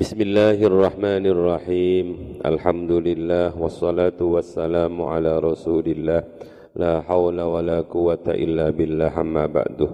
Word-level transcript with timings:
Bismillahirrahmanirrahim. 0.00 2.40
Alhamdulillah 2.40 3.52
Wassalatu 3.52 4.32
wassalamu 4.32 5.12
ala 5.12 5.36
rasulillah. 5.44 6.24
La 6.72 7.04
hawla 7.04 7.44
wa 7.44 7.60
la 7.60 7.84
quwata 7.84 8.32
illa 8.32 8.72
billah 8.72 9.12
amma 9.12 9.44
ba'du. 9.44 9.92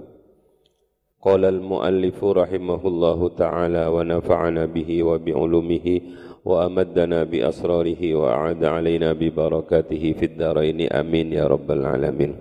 Qala 1.19 1.51
al-muallifu 1.51 2.39
rahimahullahu 2.39 3.35
ta'ala 3.35 3.91
Wa 3.91 4.07
nafa'ana 4.07 4.71
bihi 4.71 5.03
wa 5.03 5.19
bi'ulumihi 5.19 6.39
Wa 6.39 6.71
amaddana 6.71 7.27
bi 7.27 7.43
asrarihi 7.43 8.15
Wa 8.15 8.47
a'ada 8.47 8.79
alaina 8.79 9.11
bi 9.11 9.27
barakatihi 9.27 10.15
Fid 10.15 10.39
daraini. 10.39 10.87
Amin 10.87 11.35
ya 11.35 11.51
rabbal 11.51 11.83
alamin. 11.83 12.31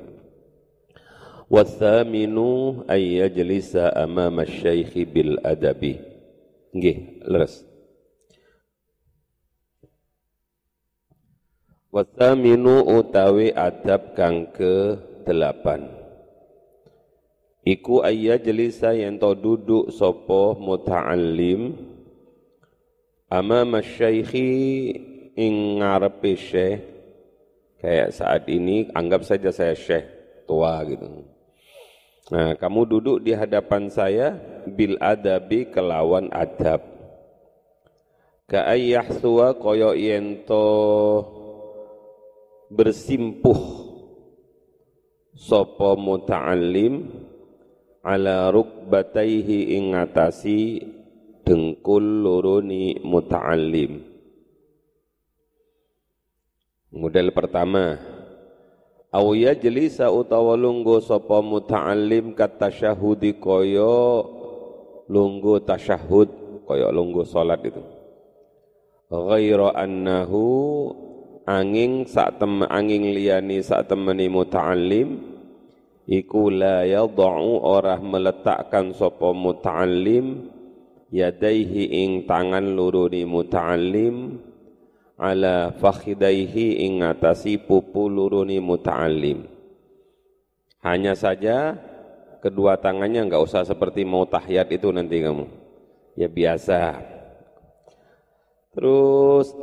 Wathaminu 1.50 2.86
an 2.86 3.02
yajlisa 3.02 3.90
amama 3.90 4.46
syaikhi 4.46 5.02
bil 5.02 5.42
adabi 5.42 6.14
Nggih, 6.76 7.24
leres. 7.24 7.64
Wasaminu 11.88 12.84
utawi 12.84 13.48
adab 13.56 14.12
kang 14.12 14.52
ke 14.52 15.00
delapan. 15.24 15.88
Iku 17.64 18.04
ayya 18.04 18.36
jelisa 18.36 18.92
yang 18.92 19.16
to 19.16 19.32
duduk 19.32 19.88
sopo 19.88 20.52
muta'allim 20.60 21.74
ama 23.26 23.66
masyaikhi 23.66 24.52
ing 25.34 25.82
ngarepe 25.82 26.38
syekh 26.38 26.78
kayak 27.80 28.14
saat 28.14 28.46
ini 28.46 28.86
anggap 28.94 29.26
saja 29.26 29.50
saya 29.50 29.74
syekh 29.74 30.06
tua 30.46 30.78
gitu. 30.86 31.35
Nah, 32.26 32.58
kamu 32.58 32.90
duduk 32.90 33.18
di 33.22 33.30
hadapan 33.30 33.86
saya 33.86 34.34
bil 34.66 34.98
adabi 34.98 35.70
kelawan 35.70 36.26
adab. 36.34 36.82
Ka 38.50 38.66
ayyahsuwa 38.66 39.54
koyo 39.62 39.94
yento 39.94 40.66
bersimpuh 42.66 43.86
sapa 45.38 45.94
muta'allim 45.94 47.06
ala 48.02 48.50
rukbataihi 48.50 49.78
ing 49.78 49.94
ngatasi 49.94 50.82
dengkul 51.46 52.26
loroni 52.26 52.98
muta'allim. 53.06 54.02
Model 56.90 57.30
pertama, 57.30 58.15
au 59.16 59.32
yajlisa 59.32 60.12
utawa 60.12 60.60
lunggu 60.60 61.00
sapa 61.00 61.40
muta'allim 61.40 62.36
katasyahudi 62.36 63.40
kaya 63.40 64.20
lunggu 65.08 65.56
tasyahud 65.64 66.28
kaya 66.68 66.92
lunggu 66.92 67.24
salat 67.24 67.64
itu. 67.64 67.80
Ghaira 69.08 69.72
annahu 69.72 70.44
angin 71.48 72.04
sak 72.04 72.36
tem 72.42 72.60
angin 72.68 73.16
liyani 73.16 73.64
sak 73.64 73.88
temeni 73.88 74.28
muta'allim 74.28 75.16
iku 76.04 76.52
la 76.52 76.84
yad'u 76.84 77.64
ora 77.64 77.96
meletakkan 77.96 78.92
sapa 78.92 79.32
muta'allim 79.32 80.52
yadaihi 81.08 82.04
ing 82.04 82.10
tangan 82.28 82.66
luruni 82.76 83.24
muta'allim 83.24 84.44
ala 85.16 85.72
fakhidaihi 85.72 86.84
ing 86.84 87.00
atasi 87.00 87.56
pupu 87.56 88.08
luruni 88.12 88.60
muta'allim. 88.60 89.48
Hanya 90.84 91.16
saja 91.16 91.74
kedua 92.44 92.78
tangannya 92.78 93.26
enggak 93.26 93.42
usah 93.42 93.66
seperti 93.66 94.04
mau 94.06 94.28
tahiyat 94.28 94.68
itu 94.70 94.92
nanti 94.92 95.24
kamu. 95.24 95.48
Ya 96.14 96.28
biasa. 96.28 97.00
Terus 98.76 99.56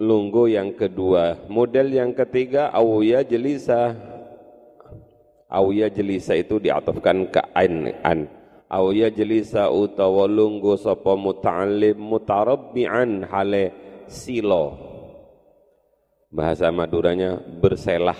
lunggu 0.00 0.48
yang 0.48 0.72
kedua, 0.72 1.36
model 1.46 1.92
yang 1.92 2.16
ketiga 2.16 2.72
awya 2.72 3.20
jelisa. 3.20 3.94
Awya 5.50 5.92
jelisa 5.92 6.38
itu 6.38 6.56
diatofkan 6.56 7.28
ke 7.28 7.42
an 7.52 7.92
an. 8.00 8.20
Awya 8.70 9.10
jelisa 9.10 9.66
utawa 9.66 10.30
lunggu 10.30 10.78
sapa 10.78 11.18
muta'allim 11.18 11.98
mutarabbi'an 11.98 13.26
hale 13.26 13.79
silo. 14.10 14.74
Bahasa 16.30 16.68
Maduranya 16.74 17.38
berselah. 17.38 18.18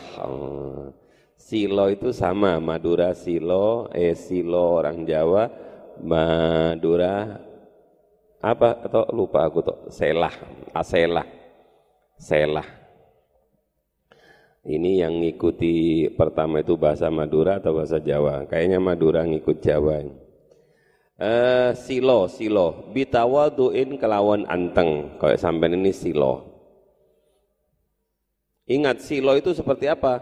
Silo 1.34 1.90
itu 1.90 2.14
sama, 2.14 2.62
Madura 2.62 3.10
silo, 3.14 3.90
eh 3.90 4.14
silo 4.14 4.78
orang 4.78 5.02
Jawa, 5.02 5.50
Madura 5.98 7.38
apa 8.40 8.88
atau 8.88 9.04
lupa 9.12 9.44
aku 9.44 9.60
tuh 9.60 9.78
selah, 9.92 10.32
aselah, 10.72 11.28
selah. 12.16 12.64
Ini 14.60 15.04
yang 15.04 15.24
ngikuti 15.24 16.08
pertama 16.12 16.60
itu 16.60 16.76
bahasa 16.76 17.08
Madura 17.08 17.60
atau 17.60 17.72
bahasa 17.80 17.96
Jawa? 17.96 18.44
Kayaknya 18.44 18.78
Madura 18.80 19.24
ngikut 19.24 19.64
Jawa. 19.64 20.04
Uh, 21.20 21.76
silo, 21.76 22.24
silo. 22.32 22.88
Bitawaduin 22.96 24.00
kelawan 24.00 24.48
anteng. 24.48 25.20
Kalau 25.20 25.36
sampai 25.36 25.68
ini 25.76 25.92
silo. 25.92 26.48
Ingat 28.64 29.04
silo 29.04 29.36
itu 29.36 29.52
seperti 29.52 29.92
apa? 29.92 30.16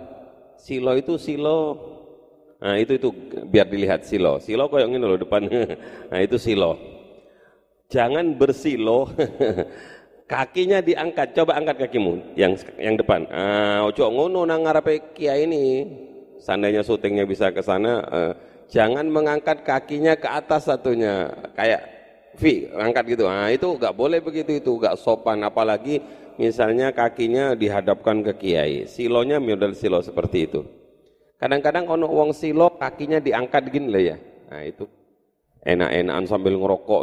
Silo 0.59 0.99
itu 0.99 1.15
silo. 1.15 1.79
Nah 2.59 2.75
itu 2.83 2.99
itu 2.99 3.15
biar 3.47 3.71
dilihat 3.71 4.03
silo. 4.03 4.43
Silo 4.43 4.67
yang 4.75 4.91
ini 4.91 5.07
loh 5.07 5.15
depan. 5.15 5.47
nah 6.11 6.19
itu 6.19 6.35
silo. 6.35 6.75
Jangan 7.87 8.35
bersilo. 8.35 9.07
kakinya 10.33 10.83
diangkat. 10.83 11.31
Coba 11.31 11.63
angkat 11.63 11.89
kakimu 11.89 12.35
yang 12.35 12.59
yang 12.75 12.99
depan. 12.99 13.23
Ah, 13.31 13.87
ojo 13.87 14.03
ngono 14.11 14.43
nang 14.43 14.67
ngarepe 14.67 15.15
ini. 15.15 15.87
Seandainya 16.39 16.87
syutingnya 16.87 17.27
bisa 17.27 17.51
ke 17.51 17.59
sana, 17.59 17.99
uh, 18.07 18.33
jangan 18.69 19.09
mengangkat 19.09 19.65
kakinya 19.65 20.15
ke 20.15 20.29
atas 20.29 20.69
satunya. 20.69 21.33
Kayak 21.57 21.83
V 22.39 22.71
angkat 22.77 23.19
gitu. 23.19 23.25
Nah 23.27 23.51
itu 23.51 23.67
nggak 23.75 23.95
boleh 23.97 24.23
begitu 24.23 24.61
itu 24.61 24.79
nggak 24.79 24.95
sopan. 25.01 25.43
Apalagi 25.43 25.99
misalnya 26.39 26.95
kakinya 26.95 27.57
dihadapkan 27.59 28.23
ke 28.23 28.33
kiai. 28.39 28.87
Silonya 28.87 29.43
model 29.43 29.75
silo 29.75 29.99
seperti 29.99 30.47
itu. 30.47 30.61
Kadang-kadang 31.39 31.87
ono 31.91 32.07
wong 32.07 32.31
silo 32.31 32.79
kakinya 32.79 33.19
diangkat 33.19 33.63
gini 33.75 33.89
lah 33.91 34.03
ya. 34.15 34.17
Nah 34.49 34.63
itu 34.63 34.85
enak-enakan 35.67 36.25
sambil 36.31 36.55
ngerokok. 36.55 37.03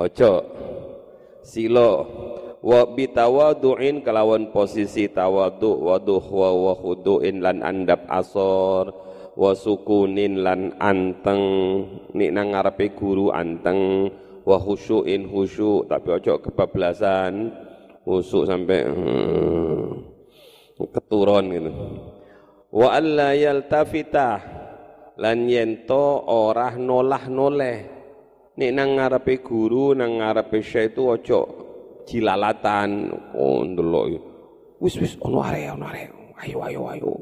Ojo. 0.00 0.32
Silo. 1.46 1.92
Wa 2.60 2.84
bitawadu'in 2.84 4.04
kelawan 4.04 4.52
posisi 4.52 5.08
tawadu 5.08 5.80
waduh 5.80 6.20
wa 6.20 6.50
wa 6.52 6.74
khudu'in 6.76 7.40
lan 7.40 7.64
andap 7.64 8.04
asor 8.04 9.09
wa 9.36 9.52
sukunin 9.54 10.42
lan 10.42 10.74
anteng. 10.80 11.42
Nik 12.14 12.30
nang 12.30 12.54
ngarepe 12.54 12.94
guru 12.94 13.30
anteng 13.30 14.10
wa 14.42 14.56
khusyuin 14.56 15.28
khusyuk 15.28 15.86
tapi 15.86 16.08
ojo 16.16 16.40
kebablasan 16.40 17.52
khusuk 18.02 18.48
sampai 18.48 18.88
hmm, 18.88 19.88
keturun 20.80 21.44
gitu. 21.54 21.72
Wa 22.70 22.96
alla 22.96 23.34
yaltafita 23.36 24.30
lan 25.20 25.38
yento 25.50 26.24
ora 26.30 26.72
nolah 26.78 27.24
noleh 27.28 27.78
nik 28.56 28.70
nang 28.72 28.96
ngarepe 28.96 29.44
guru 29.44 29.92
nang 29.92 30.20
ngarepe 30.20 30.60
syekh 30.64 30.96
itu 30.96 31.02
ojo 31.06 31.40
jilalatan 32.08 33.12
oh 33.36 33.62
ndelok 33.62 34.06
wis 34.80 34.96
wis 34.96 35.14
ono 35.20 35.44
are 35.44 35.60
ono 35.70 35.84
are 35.86 36.04
ayo 36.40 36.58
ayo 36.64 36.82
ayo. 36.88 37.12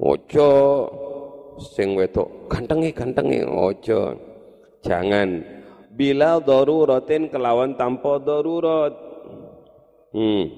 Ojo 0.00 0.50
sing 1.58 1.98
wedok 1.98 2.46
gantengi 2.46 2.94
gantengi. 2.94 3.42
Ojo 3.42 4.14
jangan. 4.86 5.42
Bila 5.90 6.38
daruratin 6.38 7.26
kelawan 7.26 7.74
tanpa 7.74 8.22
darurat. 8.22 8.94
Hmm. 10.14 10.48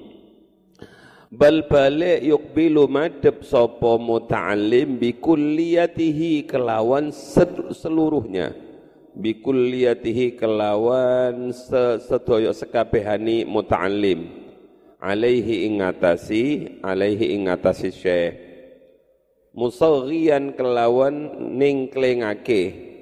Bal 1.32 1.64
balik 1.64 2.20
yukbilu 2.20 2.84
madhab 2.92 3.40
sapa 3.40 3.96
muta'allim 3.96 5.00
bi 5.00 5.16
kulliyatihi 5.16 6.44
kelawan 6.44 7.08
seluruhnya. 7.72 8.52
Bi 9.16 9.40
kulliyatihi 9.40 10.36
kelawan 10.36 11.48
sedaya 12.04 12.52
sekabehani 12.52 13.48
muta'allim. 13.48 14.28
Alaihi 15.00 15.66
ingatasi 15.66 16.78
alaihi 16.84 17.34
ingatasi 17.34 17.90
syekh 17.90 18.51
musaghiyan 19.52 20.56
kelawan 20.56 21.36
ningklengake 21.56 22.92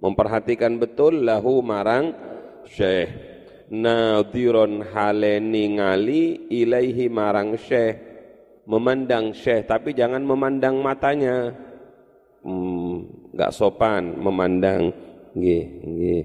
memperhatikan 0.00 0.76
betul 0.76 1.24
lahu 1.24 1.64
marang 1.64 2.12
syekh. 2.68 3.10
Nadhiron 3.66 4.86
hale 4.94 5.42
ningali 5.42 6.46
ilaihi 6.52 7.10
marang 7.10 7.58
syekh. 7.58 7.98
Memandang 8.66 9.34
syekh 9.34 9.66
tapi 9.66 9.90
jangan 9.94 10.22
memandang 10.22 10.78
matanya. 10.78 11.50
Hmm, 12.46 13.06
sopan 13.50 14.14
memandang. 14.22 14.94
Nggih 15.34 15.64
nggih. 15.82 16.22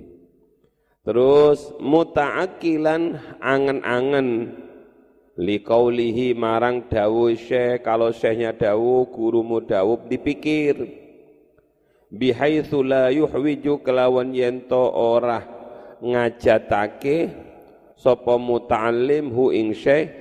Terus 1.01 1.73
muta'akilan 1.81 3.17
angen-angen 3.41 4.53
liqaulihi 5.39 6.35
marang 6.35 6.91
dawu 6.91 7.31
syekh 7.31 7.85
kalau 7.85 8.11
syekhnya 8.11 8.51
dawu 8.51 9.07
gurumu 9.07 9.63
dawu 9.63 9.99
dipikir. 10.07 10.99
Bihaitsu 12.11 12.83
la 12.83 13.07
yuhwiju 13.07 13.79
kelawan 13.87 14.35
yento 14.35 14.83
ora 14.91 15.39
ngajatake 16.03 17.31
sapa 17.95 18.35
muta'allim 18.35 19.31
hu 19.31 19.55
ing 19.55 19.71
syekh 19.71 20.11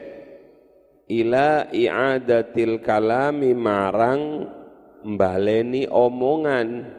ila 1.10 1.66
i'adatil 1.74 2.78
kalami 2.78 3.50
marang 3.58 4.46
mbaleni 5.02 5.90
omongan. 5.90 6.98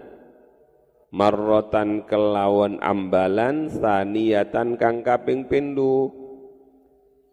Marrotan 1.11 2.07
kelawan 2.07 2.79
ambalan 2.79 3.67
saniyatan 3.67 4.79
kang 4.79 5.03
kaping 5.03 5.43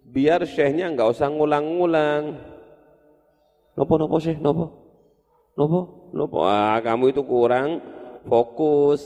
biar 0.09 0.49
syekhnya 0.49 0.89
nggak 0.93 1.09
usah 1.13 1.29
ngulang-ngulang. 1.29 2.25
Nopo 3.77 3.95
nopo 3.95 4.17
syekh 4.19 4.41
nopo? 4.41 4.67
Nopo? 5.55 6.11
Nopo? 6.17 6.37
Ah 6.49 6.81
kamu 6.81 7.13
itu 7.13 7.23
kurang 7.23 7.79
fokus. 8.25 9.05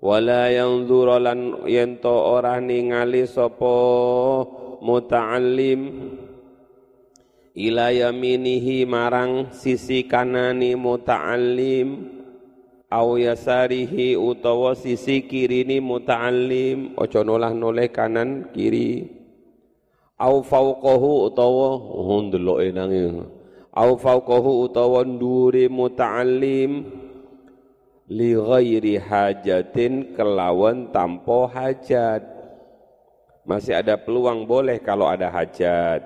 Wala 0.00 0.48
yang 0.48 0.88
zurolan 0.88 1.68
yento 1.68 2.12
orang 2.12 2.64
ningali 2.66 3.28
sopo 3.28 3.76
muta'allim. 4.80 5.80
Ila 7.52 7.92
yaminihi 7.92 8.88
marang 8.88 9.52
sisi 9.52 10.08
kanani 10.08 10.72
muta'allim. 10.72 12.18
Au 12.90 13.14
yasarihi 13.20 14.16
utawa 14.16 14.72
sisi 14.72 15.28
kirini 15.28 15.84
muta'allim. 15.84 16.96
Ojo 16.96 17.20
nolah 17.20 17.52
noleh 17.52 17.92
kanan 17.92 18.48
kiri 18.56 19.19
au 20.20 20.44
fauqahu 20.44 21.32
utawa 21.32 21.80
oh 21.80 22.20
ndeloke 22.20 22.68
nang 22.76 23.24
au 23.72 23.96
fauqahu 23.96 24.68
utawa 24.68 25.00
ndure 25.08 25.72
muta'allim 25.72 26.84
li 28.10 28.34
ghairi 28.34 28.98
hajatin 28.98 30.12
kelawan 30.18 30.90
tanpa 30.90 31.46
hajat. 31.46 32.26
Masih 33.46 33.78
ada 33.78 33.96
peluang 33.96 34.44
boleh 34.44 34.82
kalau 34.82 35.06
ada 35.06 35.30
hajat. 35.30 36.02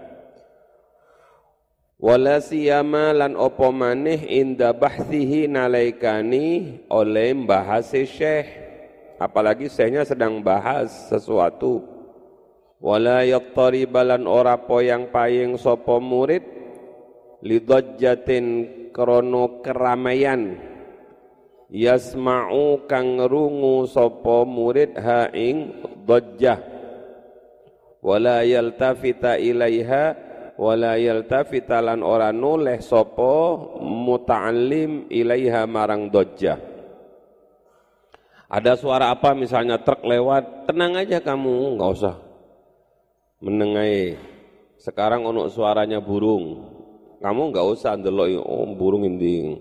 Wala 1.97 2.37
siyama 2.45 3.17
lan 3.17 3.33
opo 3.33 3.73
maneh 3.73 4.29
inda 4.29 4.77
bahsihi 4.77 5.49
nalaikani 5.49 6.85
oleh 6.93 7.33
bahas 7.33 7.91
syekh. 7.97 8.61
Apalagi 9.17 9.73
syekhnya 9.73 10.05
sedang 10.05 10.45
bahas 10.45 11.09
sesuatu 11.09 11.94
wala 12.83 13.27
yattaribalan 13.27 14.27
ora 14.27 14.59
poyang 14.63 15.11
payeng 15.13 15.59
sopo 15.59 15.99
murid 15.99 16.43
lidajjatin 17.45 18.47
krono 18.95 19.61
keramaian. 19.61 20.73
Yasma'u 21.75 22.87
kang 22.87 23.19
rungu 23.27 23.85
sopo 23.91 24.47
murid 24.47 24.95
ha 24.95 25.27
ing 25.35 25.83
dajjah. 26.07 26.61
Wala 28.05 28.45
yaltafita 28.47 29.41
ilaiha 29.41 30.35
wala 30.55 30.95
yaltafitalan 30.95 31.99
ora 32.03 32.31
noleh 32.31 32.79
sapa 32.79 33.59
muta'allim 33.83 35.11
ilaiha 35.11 35.67
marang 35.67 36.11
dojjah 36.15 36.59
ada 38.47 38.79
suara 38.79 39.11
apa 39.11 39.35
misalnya 39.35 39.83
truk 39.83 40.07
lewat 40.07 40.71
tenang 40.71 40.95
aja 40.95 41.19
kamu 41.19 41.75
nggak 41.75 41.91
usah 41.91 42.15
menengai 43.45 44.17
sekarang 44.81 45.29
ono 45.29 45.53
suaranya 45.53 46.01
burung. 46.01 46.73
Kamu 47.21 47.53
nggak 47.53 47.67
usah 47.73 47.97
ndelok 47.97 48.41
oh 48.45 48.69
burung 48.77 49.05
ini 49.09 49.57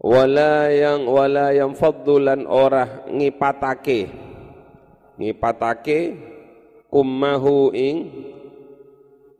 wala 0.00 0.72
yang 0.72 1.04
wala 1.04 1.52
yang 1.52 1.76
faddulan 1.76 2.48
ora 2.48 3.04
ngipatake. 3.08 4.08
Ngipatake 5.20 5.98
kummahu 6.88 7.76
ing 7.76 7.96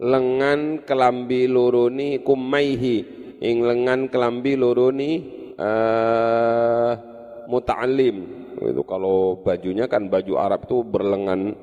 lengan 0.01 0.85
kelambi 0.85 1.49
luruni 1.49 2.21
kumaihi 2.21 2.97
ing 3.41 3.65
lengan 3.65 4.13
kelambi 4.13 4.53
luruni 4.57 5.11
uh, 5.57 6.93
muta'alim 7.49 8.17
itu 8.61 8.83
kalau 8.85 9.41
bajunya 9.41 9.89
kan 9.89 10.13
baju 10.13 10.37
Arab 10.37 10.69
itu 10.69 10.85
berlengan 10.85 11.57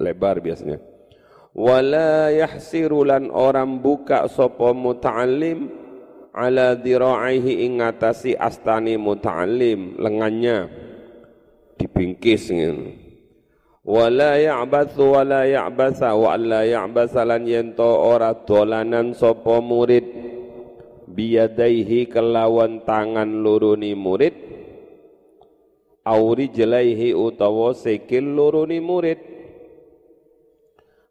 lebar 0.00 0.42
biasanya. 0.42 0.78
Wala 1.54 2.34
yahsirulan 2.34 3.30
orang 3.30 3.78
buka 3.78 4.26
sopo 4.26 4.74
muta'alim 4.74 5.70
ala 6.34 6.74
diraihi 6.74 7.62
ing 7.62 7.78
ngatasi 7.78 8.34
astani 8.34 8.98
muta'alim 8.98 9.94
lengannya 10.02 10.66
dibingkis 11.78 12.50
gitu 12.50 12.90
wala 13.84 14.40
ya'bathu 14.40 15.14
wala 15.14 15.44
ya'basa 15.44 16.16
wa 16.16 16.34
alla 16.34 16.64
ya'basa 16.66 17.22
lan 17.22 17.44
yento 17.46 17.84
ora 17.84 18.32
dolanan 18.32 19.12
sapa 19.12 19.60
murid 19.60 20.08
biyadaihi 21.06 22.10
kelawan 22.10 22.82
tangan 22.82 23.28
luruni 23.28 23.92
murid 23.92 24.34
auri 26.02 26.48
jelaihi 26.48 27.12
utawa 27.12 27.76
sikil 27.76 28.24
luruni 28.24 28.80
murid 28.80 29.33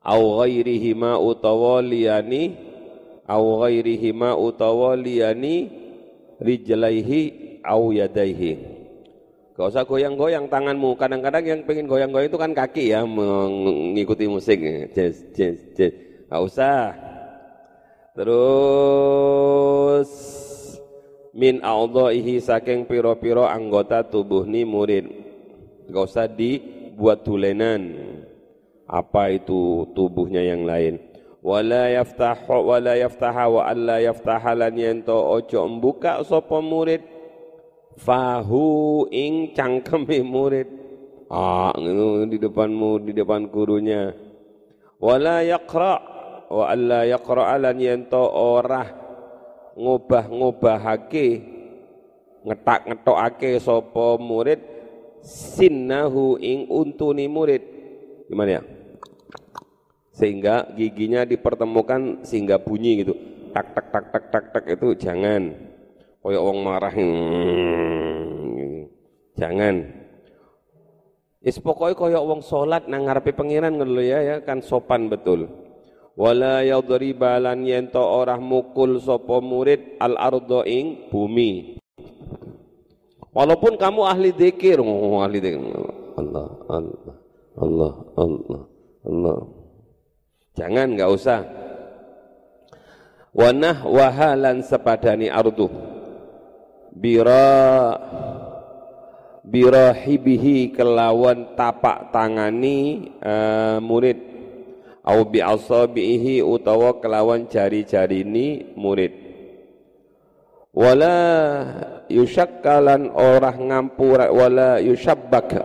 au 0.03 0.43
ghairihima 0.43 1.15
utawa 1.19 1.79
liyani 1.79 2.55
au 3.27 3.63
ghairihima 3.63 4.35
utawa 4.35 4.99
liyani 4.99 5.71
rijlaihi 6.43 7.21
au 7.63 7.95
yadaihi 7.95 8.83
Gak 9.53 9.69
usah 9.69 9.85
goyang-goyang 9.85 10.49
tanganmu. 10.49 10.97
Kadang-kadang 10.97 11.45
yang 11.45 11.61
pengen 11.61 11.85
goyang-goyang 11.85 12.25
itu 12.25 12.41
kan 12.41 12.57
kaki 12.57 12.89
ya 12.89 13.05
mengikuti 13.05 14.25
musik. 14.25 14.57
Jazz, 14.97 15.29
jazz, 15.29 15.61
jazz. 15.77 15.93
Gak 16.25 16.41
usah. 16.41 16.97
Terus 18.17 20.09
min 21.37 21.61
audhaihi 21.61 22.41
saking 22.41 22.89
piro-piro 22.89 23.45
anggota 23.45 24.01
tubuh 24.01 24.41
ni 24.41 24.65
murid. 24.65 25.05
Gak 25.85 26.01
usah 26.01 26.25
dibuat 26.25 27.21
tulenan. 27.21 28.02
Apa 28.87 29.31
itu 29.31 29.87
tubuhnya 29.95 30.43
yang 30.43 30.67
lain. 30.67 30.99
Wala 31.43 31.91
yaftahu 31.91 32.71
wala 32.71 32.95
yaftaha 32.95 33.51
wa 33.51 33.67
alla 33.67 33.99
yaftaha 33.99 34.55
lan 34.55 34.79
yanto 34.79 35.11
ojo 35.11 35.67
membuka 35.67 36.23
sapa 36.23 36.63
murid 36.63 37.03
fahu 37.99 39.03
ing 39.11 39.51
cangkeme 39.51 40.23
murid. 40.23 40.67
Ah 41.27 41.75
di 42.27 42.37
depanmu 42.39 43.03
di 43.03 43.11
depan 43.11 43.51
gurunya. 43.51 44.15
Wala 45.03 45.43
yaqra 45.43 45.93
wa 46.47 46.63
alla 46.71 47.03
yaqra 47.03 47.59
lan 47.59 47.75
yanto 47.75 48.23
ora 48.23 48.87
ngubah-ngubahake 49.75 51.27
ngetak-ngetokake 52.47 53.59
sapa 53.59 54.15
murid 54.15 54.63
sinnahu 55.27 56.39
ing 56.39 56.71
untuni 56.71 57.27
murid. 57.27 57.63
Gimana 58.31 58.63
ya 58.63 58.72
sehingga 60.13 60.69
giginya 60.77 61.25
dipertemukan 61.25 62.21
sehingga 62.21 62.61
bunyi 62.61 63.01
gitu 63.01 63.13
tak 63.51 63.73
tak 63.73 63.85
tak 63.89 64.05
tak 64.13 64.23
tak 64.29 64.45
tak 64.53 64.63
itu 64.69 64.93
jangan 64.97 65.73
Koyok 66.23 66.43
wong 66.47 66.59
marah. 66.63 66.95
Hmm. 66.95 68.87
Jangan. 69.35 69.75
Is 71.43 71.59
pokoknya 71.59 71.99
koyok 71.99 72.23
wong 72.23 72.39
salat 72.39 72.87
nang 72.87 73.11
ngarepe 73.11 73.35
pangeran 73.35 73.75
ngono 73.75 73.99
ya 73.99 74.23
ya 74.23 74.35
kan 74.39 74.63
sopan 74.63 75.11
betul. 75.11 75.51
Wala 76.15 76.63
yadriba 76.63 77.43
lan 77.43 77.67
yento 77.67 77.99
orah 77.99 78.39
mukul 78.39 79.03
sapa 79.03 79.43
murid 79.43 79.99
al 79.99 80.15
ardo 80.15 80.63
ing 80.63 81.11
bumi. 81.11 81.75
Walaupun 83.35 83.75
kamu 83.75 84.01
ahli 84.07 84.29
zikir, 84.31 84.79
oh, 84.79 85.19
ahli 85.19 85.41
zikir. 85.43 85.59
Allah, 86.15 86.47
Allah, 86.69 87.15
Allah, 87.57 87.93
Allah, 88.15 88.61
Allah. 89.03 89.37
Jangan 90.53 90.93
enggak 90.93 91.09
usah. 91.09 91.41
Wanah 93.33 93.81
wahalan 93.89 94.61
sepadani 94.61 95.25
arduh 95.25 95.73
bira 96.93 97.97
birahibihi 99.41 100.77
kelawan 100.77 101.57
tapak 101.57 102.13
tangani 102.13 103.09
uh, 103.25 103.81
murid. 103.81 104.31
Au 105.03 105.25
bi 105.27 105.43
asabihi 105.43 106.39
utawa 106.45 107.01
kelawan 107.01 107.49
jari-jari 107.49 108.23
ini 108.23 108.77
murid. 108.77 109.11
Wala 110.71 111.17
yusyakkalan 112.07 113.11
orang 113.11 113.57
ngampur 113.67 114.31
wala 114.31 114.79
yusyabbak. 114.79 115.59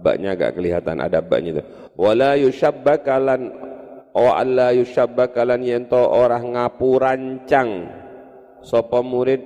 Baknya 0.00 0.34
agak 0.34 0.58
kelihatan 0.58 0.98
ada 0.98 1.22
baknya 1.22 1.60
itu 1.60 1.62
wala 1.96 2.36
yushabbakalan 2.36 3.65
o 4.16 4.32
alla 4.32 4.72
yushabbakalan 4.72 5.60
yento 5.60 6.00
orang 6.00 6.56
ngapurancang. 6.56 7.92
Sapa 8.64 9.04
murid? 9.04 9.44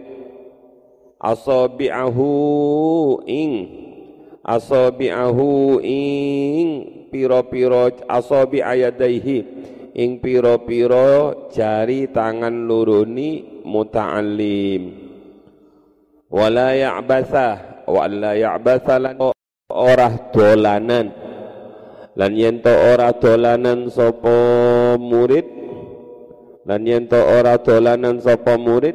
Asabi'ahu 1.19 2.31
ing. 3.27 3.53
Asabi'ahu 4.47 5.83
ing. 5.83 6.69
Piro-piro 7.11 7.91
asabi 8.07 8.63
ayadaihi 8.63 9.39
ing 9.99 10.23
piro-piro 10.23 11.51
jari 11.51 12.07
tangan 12.07 12.55
luruni 12.71 13.61
muta'allim. 13.67 15.11
Wala 16.31 16.79
ya'batha 16.79 17.83
wala 17.91 18.39
ya'batha 18.39 19.03
lan 19.03 19.19
ora 19.67 20.31
dolanan 20.31 21.20
lan 22.21 22.37
yen 22.37 22.61
to 22.61 22.69
ora 22.69 23.17
dolanan 23.17 23.89
sapa 23.89 24.37
murid? 25.01 25.49
Lan 26.69 26.85
yen 26.85 27.09
to 27.09 27.17
ora 27.17 27.57
dolanan 27.57 28.21
sapa 28.21 28.61
murid? 28.61 28.93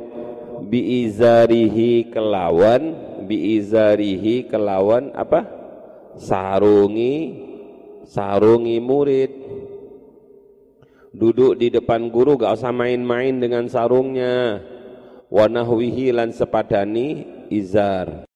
Biizarihi 0.69 2.13
kelawan 2.13 2.93
biizarihi 3.25 4.45
kelawan 4.45 5.09
apa? 5.17 5.41
Sarungi 6.21 7.45
sarungi 8.05 8.77
murid. 8.77 9.31
Duduk 11.15 11.57
di 11.57 11.73
depan 11.73 12.13
guru 12.13 12.37
gak 12.37 12.61
usah 12.61 12.75
main-main 12.75 13.41
dengan 13.41 13.65
sarungnya. 13.65 14.61
Wanahwihi 15.33 16.13
lan 16.13 16.29
sepadani 16.29 17.25
izar. 17.49 18.29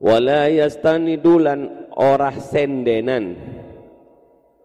Wala 0.00 0.48
yastanidulan 0.48 1.79
orah 1.94 2.34
sendenan. 2.38 3.34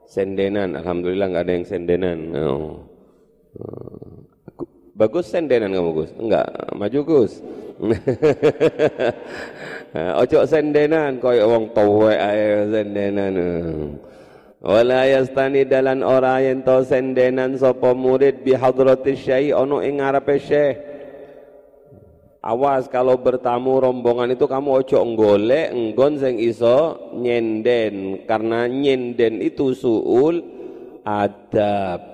Sendenan 0.05 0.77
alhamdulillah 0.77 1.27
nggak 1.31 1.45
ada 1.45 1.53
yang 1.53 1.67
sendenan. 1.67 2.19
Oh. 2.37 2.73
bagus 4.95 5.27
sendenan 5.27 5.75
kamu 5.75 5.91
Gus? 5.91 6.11
Enggak 6.15 6.47
maju 6.71 6.99
Gus. 7.03 7.33
Ojo 10.23 10.39
sendenan 10.47 11.19
koyo 11.19 11.51
wong 11.51 11.75
tuwek 11.75 12.15
ae 12.15 12.63
sendenan. 12.71 13.35
Wala 14.65 15.05
yastani 15.05 15.67
dalan 15.67 16.01
ora 16.01 16.41
yen 16.41 16.65
to 16.65 16.81
sendenan 16.87 17.59
sapa 17.59 17.93
murid 17.93 18.41
bi 18.41 18.55
hadratis 18.55 19.21
syai 19.21 19.53
ono 19.53 19.83
ing 19.83 20.01
ngarepe 20.01 20.41
syekh 20.41 20.94
Awas 22.45 22.85
kalau 22.85 23.17
bertamu 23.17 23.81
rombongan 23.81 24.37
itu 24.37 24.45
kamu 24.45 24.85
ojo 24.85 25.01
nggolek 25.01 25.73
nggon 25.73 26.13
sing 26.21 26.37
iso 26.37 27.09
nyenden. 27.17 28.21
Karena 28.29 28.69
nyenden 28.69 29.41
itu 29.41 29.73
suul 29.73 30.45
adab. 31.01 32.05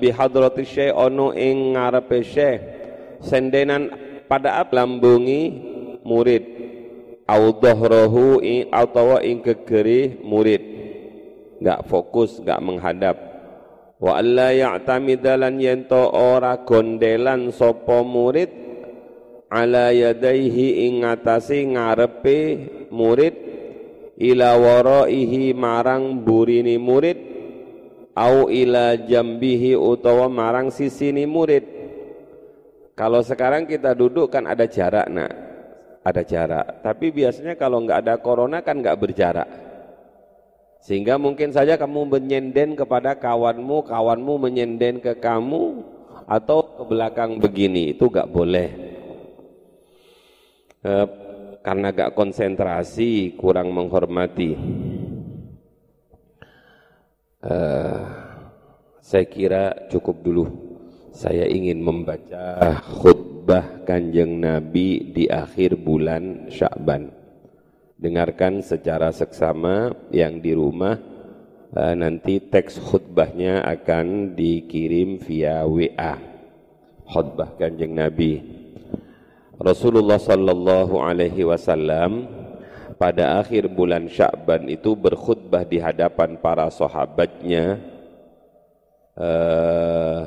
Bi 0.00 0.08
hadrati 0.08 0.64
syekh 0.64 0.96
ono 0.96 1.36
ing 1.36 1.76
ngarepe 1.76 2.24
syekh. 2.24 2.60
Sendenan 3.20 3.92
pada 4.24 4.64
ap 4.64 4.72
lambungi 4.72 5.52
murid. 6.00 6.44
Au 7.28 7.60
dhahrahu 7.60 8.40
atau 8.72 9.20
ing 9.20 9.44
gegeri 9.44 10.16
murid. 10.24 10.62
Enggak 11.60 11.84
fokus 11.92 12.40
enggak 12.40 12.60
menghadap. 12.64 13.16
Wa 14.00 14.16
alla 14.16 14.48
ya'tamidalan 14.48 15.60
yento 15.60 16.08
ora 16.08 16.64
gondelan 16.64 17.52
sapa 17.52 18.00
murid 18.00 18.63
ala 19.54 19.94
yadaihi 19.94 20.90
ing 20.90 21.06
ngatasi 21.06 21.78
ngarepe 21.78 22.38
murid 22.90 23.34
ila 24.18 24.58
waraihi 24.58 25.54
marang 25.54 26.26
burini 26.26 26.74
murid 26.74 27.18
au 28.18 28.50
ila 28.50 28.98
jambihi 28.98 29.78
utawa 29.78 30.26
marang 30.26 30.74
sisini 30.74 31.22
murid. 31.22 31.62
Kalau 32.98 33.22
sekarang 33.22 33.66
kita 33.66 33.94
duduk 33.94 34.30
kan 34.30 34.46
ada 34.46 34.66
jarak 34.66 35.06
nak. 35.10 35.30
Ada 36.06 36.22
jarak. 36.22 36.66
Tapi 36.82 37.10
biasanya 37.10 37.58
kalau 37.58 37.82
nggak 37.82 38.06
ada 38.06 38.14
corona 38.22 38.62
kan 38.62 38.78
nggak 38.78 38.98
berjarak. 38.98 39.48
Sehingga 40.84 41.16
mungkin 41.16 41.50
saja 41.50 41.80
kamu 41.80 42.06
menyenden 42.06 42.76
kepada 42.76 43.16
kawanmu 43.16 43.88
kawanmu 43.88 44.34
menyenden 44.36 45.00
ke 45.00 45.16
kamu 45.16 45.80
atau 46.28 46.58
ke 46.76 46.82
belakang 46.86 47.40
begini. 47.40 47.96
Itu 47.96 48.12
nggak 48.12 48.30
boleh 48.30 48.93
eh, 50.84 51.06
karena 51.64 51.88
gak 51.96 52.12
konsentrasi, 52.12 53.40
kurang 53.40 53.72
menghormati. 53.72 54.52
Eh, 57.40 58.00
saya 59.00 59.24
kira 59.28 59.88
cukup 59.88 60.16
dulu. 60.20 60.44
Saya 61.14 61.48
ingin 61.48 61.80
membaca 61.80 62.80
khutbah 63.00 63.86
kanjeng 63.88 64.44
Nabi 64.44 65.14
di 65.14 65.24
akhir 65.24 65.80
bulan 65.80 66.52
Sya'ban. 66.52 67.08
Dengarkan 67.94 68.60
secara 68.60 69.14
seksama 69.14 69.94
yang 70.12 70.44
di 70.44 70.52
rumah 70.52 71.00
eh, 71.72 71.94
nanti 71.96 72.44
teks 72.44 72.76
khutbahnya 72.76 73.64
akan 73.64 74.36
dikirim 74.36 75.16
via 75.16 75.64
WA. 75.64 76.20
Khutbah 77.08 77.56
kanjeng 77.56 77.96
Nabi 77.96 78.63
Rasulullah 79.54 80.18
sallallahu 80.18 80.98
alaihi 80.98 81.46
wasallam 81.46 82.26
pada 82.98 83.38
akhir 83.38 83.70
bulan 83.70 84.10
Sya'ban 84.10 84.66
itu 84.66 84.98
berkhutbah 84.98 85.62
di 85.62 85.78
hadapan 85.78 86.34
para 86.42 86.66
sahabatnya 86.74 87.78
uh, 89.14 90.20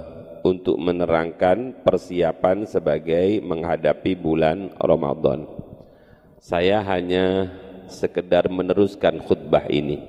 untuk 0.47 0.79
menerangkan 0.79 1.75
persiapan 1.83 2.63
sebagai 2.63 3.43
menghadapi 3.43 4.15
bulan 4.15 4.71
Ramadan. 4.79 5.43
Saya 6.39 6.79
hanya 6.87 7.51
sekedar 7.91 8.47
meneruskan 8.47 9.19
khutbah 9.27 9.67
ini. 9.67 10.07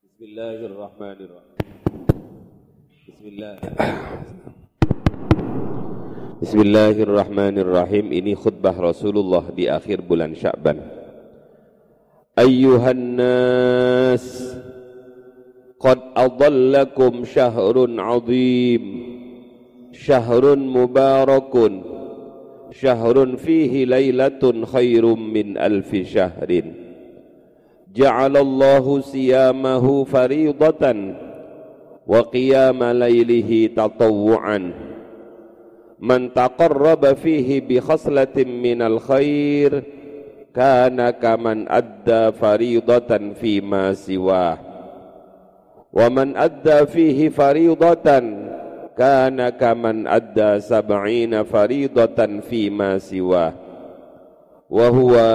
Bismillahirrahmanirrahim. 0.00 1.60
Bismillahirrahmanirrahim. 3.04 4.64
Bismillahirrahmanirrahim. 6.36 8.12
Ini 8.12 8.36
khutbah 8.36 8.76
Rasulullah 8.76 9.48
di 9.56 9.72
akhir 9.72 10.04
bulan 10.04 10.36
Sya'ban 10.36 10.84
Ayyuhan 12.36 13.16
nas 13.16 14.20
Qad 15.80 15.96
adallakum 16.12 17.24
syahrun 17.24 17.96
azim 17.96 18.84
Syahrun 19.96 20.60
mubarakun 20.60 21.80
Syahrun 22.68 23.40
fihi 23.40 23.88
laylatun 23.88 24.68
khairum 24.68 25.16
min 25.16 25.56
alfi 25.56 26.04
syahrin. 26.04 26.76
Ja'alallahu 27.96 29.00
siyamahu 29.00 30.04
faridatan 30.04 31.16
Wa 32.04 32.28
qiyama 32.28 32.92
laylihi 32.92 33.72
tatawu'an 33.72 34.85
man 36.00 36.32
taqarraba 36.32 37.16
fihi 37.16 37.64
bi 37.64 37.80
khaslatin 37.80 38.48
minal 38.60 39.00
khair 39.00 39.84
kana 40.52 41.16
kaman 41.16 41.68
adda 41.68 42.32
faridatan 42.32 43.36
fi 43.36 43.60
ma 43.60 43.92
siwa. 43.92 44.56
Wa 45.92 46.06
man 46.12 46.36
adda 46.36 46.84
fihi 46.84 47.32
faridatan 47.32 48.24
kana 48.96 49.52
kaman 49.56 50.04
adda 50.08 50.60
sab'ina 50.60 51.44
faridatan 51.44 52.44
fi 52.44 52.68
ma 52.68 53.00
siwa. 53.00 53.52
Wa 54.66 54.86
huwa 54.90 55.26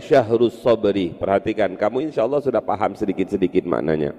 syahrus 0.00 0.58
sabri. 0.64 1.14
Perhatikan 1.14 1.76
kamu 1.76 2.10
insyaallah 2.10 2.40
sudah 2.40 2.64
paham 2.64 2.96
sedikit-sedikit 2.96 3.68
maknanya. 3.68 4.16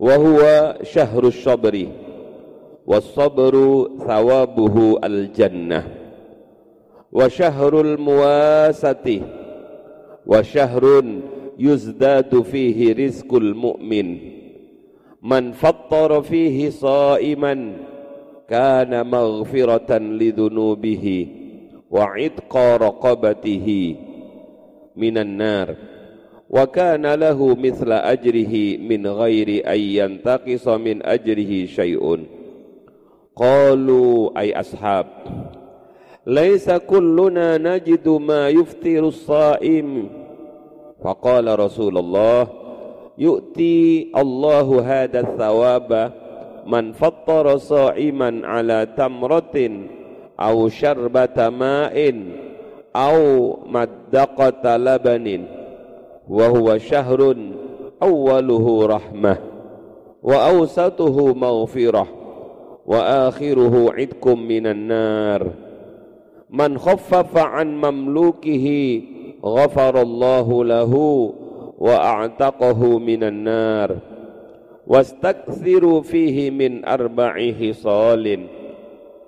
Wa 0.00 0.16
huwa 0.16 0.80
syahrus 0.80 1.36
sabri 1.44 2.09
was-sabru 2.90 4.02
thawabuhu 4.02 4.98
al-jannah 4.98 5.86
wa 7.14 7.30
syahrul 7.30 7.94
muwasati 7.94 9.22
wa 10.26 10.42
syahrun 10.42 11.22
yuzdadu 11.54 12.42
fihi 12.42 12.90
rizqul 12.90 13.54
mu'min 13.54 14.18
man 15.22 15.54
fattara 15.54 16.18
fihi 16.18 16.74
sa'iman 16.74 17.78
kana 18.50 19.06
maghfiratan 19.06 20.18
lidhunubihi 20.18 21.18
wa 21.86 22.18
itqa 22.18 22.74
raqabatihi 22.74 23.82
minan 24.98 25.38
nar 25.38 25.78
wa 26.50 26.66
kana 26.66 27.14
lahu 27.14 27.54
mithla 27.54 28.02
ajrihi 28.10 28.82
min 28.82 29.06
ghairi 29.06 29.62
an 29.62 29.78
yantaqisa 29.78 30.74
min 30.82 30.98
ajrihi 31.06 31.70
syai'un 31.70 32.26
Qalu 33.34 34.34
ay 34.34 34.50
ashab 34.50 35.06
Laisa 36.26 36.82
kulluna 36.82 37.56
najidu 37.56 38.18
ma 38.18 38.50
yuftirus 38.50 39.22
saim 39.24 40.10
Faqala 40.98 41.56
Rasulullah 41.56 42.50
Yu'ti 43.16 44.10
Allahu 44.12 44.82
hadha 44.82 45.24
thawaba 45.24 46.12
Man 46.66 46.92
fattara 46.92 47.56
sa'iman 47.56 48.44
ala 48.44 48.84
tamratin 48.84 49.88
Au 50.36 50.68
syarbata 50.68 51.48
ma'in 51.48 52.36
Au 52.92 53.62
maddaqata 53.64 54.76
labanin 54.76 55.46
Wa 56.26 56.76
syahrun 56.76 57.56
Awaluhu 58.02 58.90
rahmah 58.90 59.38
Wa 60.20 60.36
awsatuhu 60.52 61.32
maghfirah 61.32 62.19
وآخره 62.90 63.92
عتق 63.92 64.28
من 64.28 64.66
النار. 64.66 65.46
من 66.50 66.78
خفف 66.78 67.38
عن 67.38 67.78
مملوكه 67.78 68.66
غفر 69.44 70.02
الله 70.02 70.64
له 70.64 70.92
وأعتقه 71.78 72.98
من 72.98 73.22
النار. 73.24 73.96
واستكثروا 74.86 76.00
فيه 76.02 76.50
من 76.50 76.84
أربع 76.84 77.52
خصال. 77.60 78.46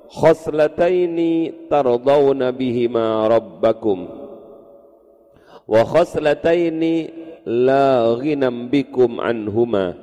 خصلتين 0.08 1.18
ترضون 1.70 2.50
بهما 2.50 3.28
ربكم. 3.28 4.08
وخصلتين 5.68 6.82
لا 7.46 8.06
غنى 8.06 8.50
بكم 8.68 9.20
عنهما. 9.20 10.01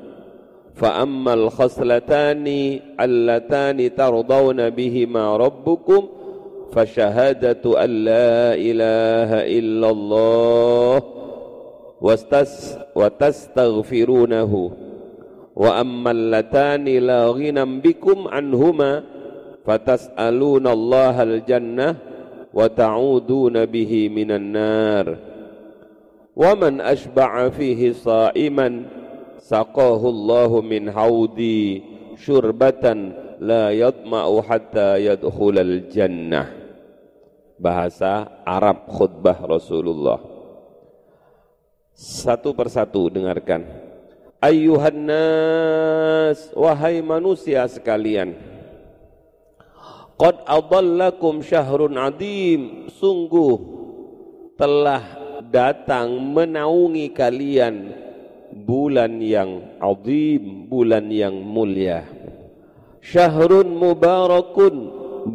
فأما 0.80 1.34
الخصلتان 1.34 2.48
اللتان 3.00 3.96
ترضون 3.96 4.70
بهما 4.70 5.38
ربكم 5.38 6.08
فشهادة 6.72 7.84
أن 7.84 7.90
لا 7.90 8.56
إله 8.56 9.30
إلا 9.60 9.90
الله 9.90 11.02
وتستغفرونه. 12.96 14.72
وأما 15.56 16.12
اللتان 16.12 16.86
لا 16.86 17.28
غنى 17.28 17.66
بكم 17.80 18.28
عنهما 18.28 19.04
فتسألون 19.66 20.68
الله 20.68 21.24
الجنة 21.24 21.96
وتعودون 22.54 23.66
به 23.66 24.10
من 24.10 24.32
النار. 24.32 25.18
ومن 26.36 26.82
أشبع 26.82 27.50
فيه 27.50 27.92
صائما 27.92 28.86
saqahullahu 29.40 30.62
min 30.62 30.92
haudi 30.92 31.84
syurbatan 32.20 33.16
la 33.40 33.72
yatma'u 33.72 34.44
hatta 34.44 35.00
yadkhulal 35.00 35.88
jannah 35.88 36.52
bahasa 37.60 38.28
Arab 38.44 38.88
khutbah 38.88 39.36
Rasulullah. 39.44 40.20
Satu 41.96 42.56
persatu 42.56 43.12
dengarkan. 43.12 43.68
Ayyuhan 44.40 45.04
nas 45.04 46.48
wahai 46.56 47.04
manusia 47.04 47.68
sekalian. 47.68 48.40
Qad 50.16 50.48
adallakum 50.48 51.44
syahrun 51.44 52.00
adim. 52.00 52.88
Sungguh 52.88 53.60
telah 54.56 55.04
datang 55.52 56.16
menaungi 56.32 57.12
kalian 57.12 57.92
bulan 58.54 59.22
yang 59.22 59.80
adim 59.82 60.70
bulan 60.70 61.10
yang 61.10 61.36
mulia. 61.40 62.06
Syahrun 63.00 63.74
mubarakun 63.74 64.76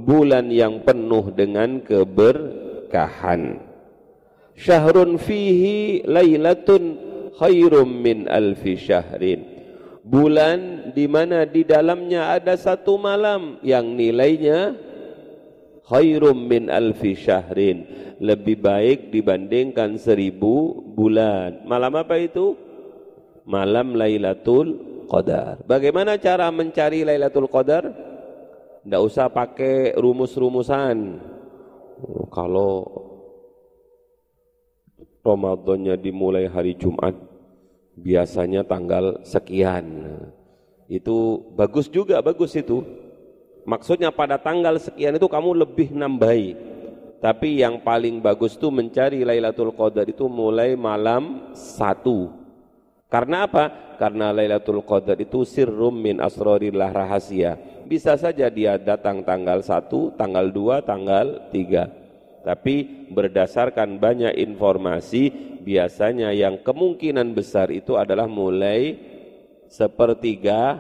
bulan 0.05 0.53
yang 0.53 0.85
penuh 0.85 1.33
dengan 1.33 1.81
keberkahan. 1.81 3.61
Syahrun 4.55 5.19
fihi 5.19 6.07
lailatun 6.07 6.99
khairum 7.35 7.89
min 7.91 8.31
alfi 8.31 8.79
syahrin. 8.79 9.43
Bulan 10.05 10.93
di 10.93 11.09
mana 11.09 11.49
di 11.49 11.65
dalamnya 11.65 12.37
ada 12.37 12.55
satu 12.61 13.01
malam 13.01 13.57
yang 13.65 13.97
nilainya 13.97 14.77
khairum 15.89 16.39
min 16.45 16.69
alfi 16.71 17.17
syahrin. 17.19 17.89
Lebih 18.23 18.63
baik 18.63 19.11
dibandingkan 19.11 19.99
seribu 19.99 20.79
bulan. 20.95 21.67
Malam 21.67 21.99
apa 21.99 22.15
itu 22.21 22.55
malam 23.45 23.95
Lailatul 23.95 24.81
Qadar. 25.07 25.61
Bagaimana 25.69 26.17
cara 26.17 26.49
mencari 26.49 27.05
Lailatul 27.05 27.49
Qadar? 27.49 27.85
Tidak 28.85 29.01
usah 29.01 29.33
pakai 29.33 29.97
rumus-rumusan. 29.97 31.21
Kalau 32.29 32.85
Ramadannya 35.25 35.97
dimulai 35.97 36.45
hari 36.45 36.77
Jumat 36.77 37.17
biasanya 37.97 38.61
tanggal 38.61 39.25
sekian. 39.25 40.05
Itu 40.85 41.49
bagus 41.57 41.89
juga 41.89 42.21
bagus 42.21 42.53
itu. 42.53 42.85
Maksudnya 43.65 44.13
pada 44.13 44.37
tanggal 44.37 44.77
sekian 44.77 45.17
itu 45.17 45.25
kamu 45.25 45.65
lebih 45.65 45.97
nambahi. 45.97 46.53
Tapi 47.25 47.65
yang 47.65 47.81
paling 47.81 48.21
bagus 48.21 48.61
itu 48.61 48.69
mencari 48.69 49.25
Lailatul 49.25 49.73
Qadar 49.73 50.05
itu 50.05 50.29
mulai 50.29 50.77
malam 50.77 51.57
satu 51.57 52.44
karena 53.15 53.47
apa? 53.47 53.65
karena 53.95 54.35
Lailatul 54.35 54.83
Qadar 54.83 55.15
itu 55.23 55.47
sirrum 55.47 55.95
min 55.95 56.19
asrorillah 56.19 56.91
rahasia 56.91 57.55
bisa 57.87 58.19
saja 58.19 58.51
dia 58.51 58.75
datang 58.75 59.23
tanggal 59.23 59.63
satu, 59.63 60.11
tanggal 60.19 60.51
dua, 60.51 60.83
tanggal 60.83 61.47
tiga 61.55 62.05
tapi 62.45 63.09
berdasarkan 63.09 63.97
banyak 63.97 64.37
informasi, 64.37 65.33
biasanya 65.65 66.29
yang 66.37 66.61
kemungkinan 66.61 67.33
besar 67.33 67.73
itu 67.73 67.97
adalah 67.97 68.29
mulai 68.29 69.01
sepertiga 69.65 70.77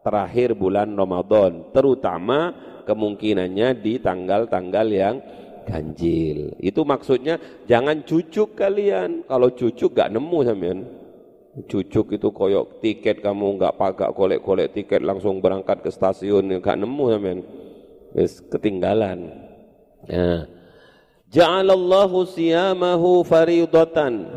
terakhir 0.00 0.56
bulan 0.56 0.96
Ramadan, 0.96 1.68
terutama 1.76 2.56
kemungkinannya 2.88 3.76
di 3.76 4.00
tanggal-tanggal 4.00 4.86
yang 4.88 5.20
ganjil. 5.68 6.56
Itu 6.56 6.88
maksudnya 6.88 7.36
jangan 7.68 8.00
cucuk 8.08 8.56
kalian. 8.56 9.28
Kalau 9.28 9.52
cucuk 9.52 9.92
gak 9.92 10.08
nemu 10.08 10.38
sampean. 10.48 10.78
Cucuk 11.50 12.14
itu 12.14 12.30
koyok 12.30 12.78
tiket 12.78 13.26
kamu 13.26 13.58
nggak 13.58 13.74
pakai 13.74 14.14
kolek-kolek 14.14 14.70
tiket 14.70 15.02
langsung 15.02 15.42
berangkat 15.42 15.82
ke 15.82 15.90
stasiun 15.90 16.62
gak 16.62 16.78
nemu 16.78 17.04
sampean. 17.10 17.38
Wis 18.14 18.38
ketinggalan. 18.38 19.34
Nah, 20.06 20.46
Ja'alallahu 21.30 22.26
siyamahu 22.26 23.26
faridatan. 23.26 24.30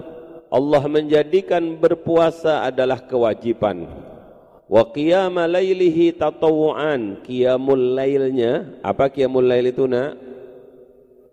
Allah 0.53 0.83
menjadikan 0.85 1.77
berpuasa 1.77 2.65
adalah 2.65 3.01
kewajiban. 3.01 3.89
Wa 4.69 4.89
qiyama 4.89 5.49
lailihi 5.49 6.13
tatawuan. 6.17 7.21
Qiyamul 7.25 7.97
lailnya, 7.97 8.77
apa 8.85 9.09
qiyamul 9.09 9.45
lail 9.45 9.69
itu 9.69 9.89
nak? 9.89 10.32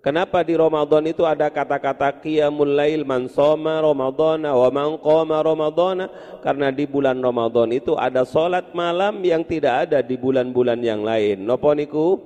Kenapa 0.00 0.40
di 0.40 0.56
Ramadan 0.56 1.04
itu 1.04 1.28
ada 1.28 1.52
kata-kata 1.52 2.24
qiyamul 2.24 2.72
lail 2.72 3.04
man 3.04 3.28
soma 3.28 3.84
Ramadana 3.84 4.56
wa 4.56 4.72
man 4.72 4.96
qama 4.96 5.44
Ramadana? 5.44 6.08
Karena 6.40 6.72
di 6.72 6.88
bulan 6.88 7.20
Ramadan 7.20 7.68
itu 7.68 8.00
ada 8.00 8.24
solat 8.24 8.72
malam 8.72 9.20
yang 9.20 9.44
tidak 9.44 9.84
ada 9.84 10.00
di 10.00 10.16
bulan-bulan 10.16 10.80
yang 10.80 11.04
lain. 11.04 11.44
Napa 11.44 11.76
niku? 11.76 12.16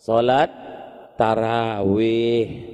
Salat 0.00 0.48
tarawih 1.20 2.72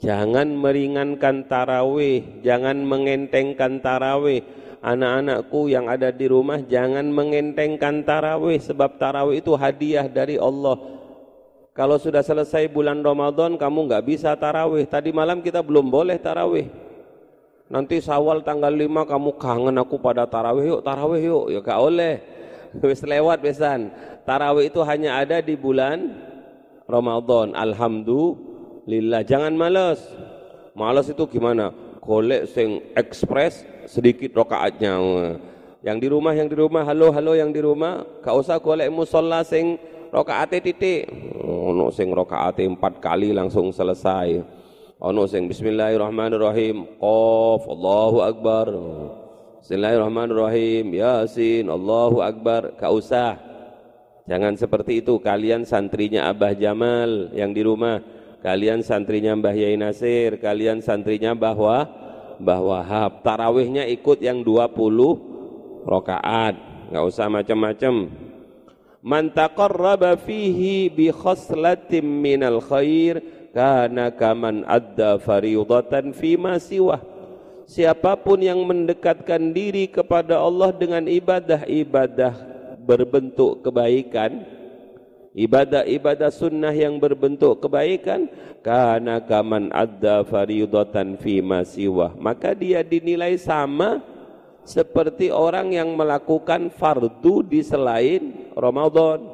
jangan 0.00 0.48
meringankan 0.52 1.44
tarawih 1.44 2.40
jangan 2.40 2.76
mengentengkan 2.82 3.84
tarawih 3.84 4.42
anak-anakku 4.80 5.68
yang 5.70 5.88
ada 5.90 6.12
di 6.12 6.26
rumah 6.28 6.60
jangan 6.66 7.08
mengentengkan 7.08 8.02
tarawih 8.04 8.60
sebab 8.62 9.00
tarawih 9.00 9.40
itu 9.40 9.52
hadiah 9.54 10.06
dari 10.06 10.36
Allah 10.38 10.97
kalau 11.78 11.94
sudah 11.94 12.26
selesai 12.26 12.66
bulan 12.66 12.98
Ramadan 12.98 13.54
kamu 13.54 13.86
nggak 13.86 14.04
bisa 14.10 14.34
tarawih 14.34 14.82
tadi 14.90 15.14
malam 15.14 15.38
kita 15.38 15.62
belum 15.62 15.86
boleh 15.86 16.18
tarawih 16.18 16.66
nanti 17.70 18.02
sawal 18.02 18.42
tanggal 18.42 18.74
5 18.74 19.06
kamu 19.06 19.30
kangen 19.38 19.76
aku 19.78 20.02
pada 20.02 20.26
tarawih 20.26 20.74
yuk 20.74 20.80
tarawih 20.82 21.22
yuk 21.22 21.44
ya 21.54 21.60
gak 21.62 21.78
oleh 21.78 22.18
wis 22.90 23.06
lewat 23.06 23.38
besan 23.38 23.94
tarawih 24.26 24.66
itu 24.66 24.82
hanya 24.82 25.22
ada 25.22 25.38
di 25.38 25.54
bulan 25.54 26.28
Ramadan. 26.88 27.52
Alhamdulillah. 27.52 29.20
Jangan 29.28 29.52
malas. 29.52 30.00
Malas 30.72 31.12
itu 31.12 31.28
gimana? 31.28 31.70
Golek 32.00 32.48
sing 32.48 32.80
ekspres 32.96 33.62
sedikit 33.84 34.32
rokaatnya. 34.32 34.96
Yang 35.84 35.96
di 36.00 36.08
rumah, 36.08 36.32
yang 36.32 36.48
di 36.48 36.56
rumah, 36.56 36.82
halo, 36.88 37.12
halo 37.12 37.36
yang 37.36 37.52
di 37.52 37.60
rumah, 37.60 38.02
gak 38.24 38.34
usah 38.34 38.56
golek 38.58 38.88
musola 38.88 39.44
sing 39.44 39.76
rokaate 40.12 40.60
titik. 40.60 41.08
Ono 41.44 41.92
sing 41.92 42.12
rokaate 42.12 42.64
empat 42.64 43.00
kali 43.00 43.32
langsung 43.32 43.72
selesai. 43.72 44.42
Ono 44.98 45.22
sing 45.30 45.46
Bismillahirrahmanirrahim. 45.46 46.98
Qaf, 46.98 47.62
Allahu 47.70 48.18
Akbar. 48.24 48.66
Bismillahirrahmanirrahim. 49.62 50.90
Yasin, 50.90 51.70
Allahu 51.70 52.18
Akbar. 52.18 52.74
Gak 52.74 52.92
usah. 52.92 53.38
Jangan 54.28 54.58
seperti 54.58 55.00
itu. 55.00 55.16
Kalian 55.22 55.64
santrinya 55.64 56.28
Abah 56.28 56.52
Jamal 56.52 57.32
yang 57.32 57.54
di 57.54 57.62
rumah. 57.64 58.02
Kalian 58.44 58.84
santrinya 58.84 59.32
Mbah 59.34 59.56
Yai 59.56 59.78
Nasir. 59.80 60.36
Kalian 60.38 60.84
santrinya 60.84 61.32
bahwa 61.32 61.88
Mbah 62.38 62.60
Wahab. 62.60 63.10
Tarawihnya 63.22 63.88
ikut 63.88 64.20
yang 64.20 64.44
20 64.44 65.86
rokaat. 65.88 66.54
Nggak 66.92 67.04
usah 67.08 67.26
macam-macam. 67.32 67.94
Man 69.00 69.30
taqarraba 69.30 70.18
fihi 70.18 70.90
bi 70.90 71.14
khaslatin 71.14 72.02
minal 72.02 72.58
khair 72.58 73.22
kana 73.54 74.10
kaman 74.10 74.66
adda 74.66 75.22
fariudatan 75.22 76.10
fima 76.10 76.58
siwah. 76.58 76.98
Siapa 77.68 78.16
pun 78.18 78.40
yang 78.40 78.64
mendekatkan 78.64 79.52
diri 79.52 79.86
kepada 79.92 80.40
Allah 80.40 80.72
dengan 80.72 81.04
ibadah-ibadah 81.04 82.34
berbentuk 82.88 83.60
kebaikan 83.68 84.58
ibadah-ibadah 85.36 86.32
sunnah 86.32 86.74
yang 86.74 86.96
berbentuk 86.96 87.62
kebaikan 87.62 88.26
karena 88.64 89.20
kaman 89.22 89.70
adda 89.70 90.26
fariudatan 90.26 91.14
fi 91.20 91.38
masiwah 91.38 92.16
maka 92.18 92.56
dia 92.56 92.82
dinilai 92.82 93.38
sama 93.38 94.02
seperti 94.68 95.32
orang 95.32 95.72
yang 95.72 95.96
melakukan 95.96 96.68
fardu 96.68 97.40
di 97.40 97.64
selain 97.64 98.52
Ramadan 98.52 99.24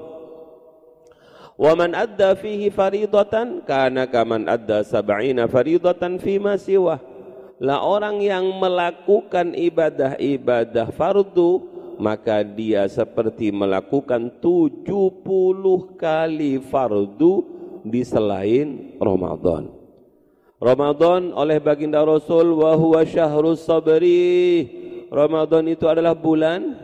wa 1.59 1.73
man 1.75 1.91
adda 1.99 2.39
fihi 2.39 2.71
faridatan 2.71 3.67
kana 3.67 4.07
kaman 4.07 4.47
adda 4.47 4.87
sab'ina 4.87 5.51
faridatan 5.51 6.23
fi 6.23 6.39
ma 6.39 6.55
siwah 6.55 7.03
lah 7.59 7.83
orang 7.83 8.23
yang 8.23 8.47
melakukan 8.63 9.59
ibadah-ibadah 9.59 10.95
fardu 10.95 11.75
maka 11.99 12.43
dia 12.43 12.87
seperti 12.91 13.55
melakukan 13.55 14.39
70 14.43 14.83
kali 15.95 16.59
fardu 16.59 17.35
di 17.87 18.03
selain 18.03 18.99
Ramadan. 18.99 19.71
Ramadan 20.59 21.31
oleh 21.37 21.61
baginda 21.61 22.01
Rasul 22.03 22.57
wa 22.57 22.73
huwa 22.73 23.05
syahrus 23.05 23.69
sabri. 23.69 24.84
Ramadan 25.15 25.71
itu 25.71 25.87
adalah 25.87 26.19
bulan 26.19 26.75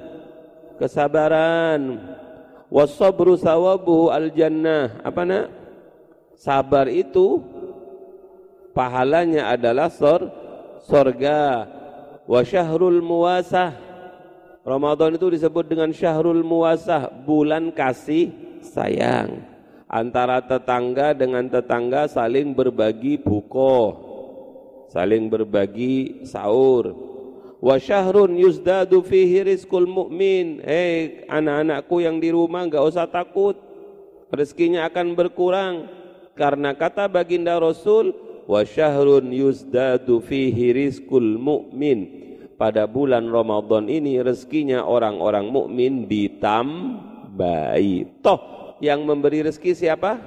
kesabaran. 0.78 1.98
Wasabru 2.70 3.34
sawabuhu 3.34 4.14
al 4.14 4.30
jannah. 4.30 5.02
Apa 5.02 5.26
nak? 5.26 5.50
Sabar 6.38 6.86
itu 6.86 7.42
pahalanya 8.72 9.50
adalah 9.50 9.90
sur 9.90 10.30
sorga 10.86 11.68
wa 12.24 12.40
syahrul 12.40 13.02
muwasah 13.04 13.76
Ramadan 14.64 15.20
itu 15.20 15.28
disebut 15.36 15.68
dengan 15.68 15.92
syahrul 15.92 16.40
muwasah 16.40 17.12
bulan 17.28 17.68
kasih 17.74 18.32
sayang 18.64 19.44
antara 19.84 20.40
tetangga 20.40 21.12
dengan 21.12 21.44
tetangga 21.44 22.08
saling 22.08 22.56
berbagi 22.56 23.20
buko 23.20 24.00
saling 24.88 25.28
berbagi 25.28 26.24
sahur 26.24 27.09
wa 27.60 27.76
syahrun 27.76 28.34
yuzdadu 28.40 29.04
fihi 29.04 29.44
rizqul 29.44 29.86
mu'min. 29.86 30.64
Hei 30.64 31.28
anak-anakku 31.28 32.00
yang 32.00 32.18
di 32.18 32.32
rumah 32.32 32.64
enggak 32.66 32.82
usah 32.82 33.06
takut. 33.06 33.54
Rezekinya 34.32 34.88
akan 34.88 35.14
berkurang. 35.14 35.86
Karena 36.34 36.72
kata 36.72 37.04
baginda 37.06 37.60
Rasul 37.60 38.16
wa 38.48 38.64
syahrun 38.64 39.28
yuzdadu 39.28 40.24
fihi 40.24 40.72
rizqul 40.72 41.36
mu'min. 41.36 42.26
Pada 42.56 42.84
bulan 42.84 43.24
Ramadan 43.24 43.88
ini 43.88 44.20
rezekinya 44.20 44.84
orang-orang 44.84 45.48
mukmin 45.48 46.04
ditambahi. 46.04 46.60
Toh 48.20 48.40
yang 48.84 49.00
memberi 49.08 49.40
rezeki 49.48 49.72
siapa? 49.72 50.20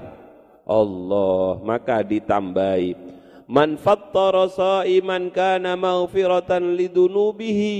Allah. 0.65 1.61
Maka 1.61 2.01
ditambahi 2.01 3.12
man 3.47 3.75
fattara 3.79 4.47
sa'iman 4.47 5.31
kana 5.31 5.75
maghfiratan 5.75 6.75
lidunubihi 6.79 7.77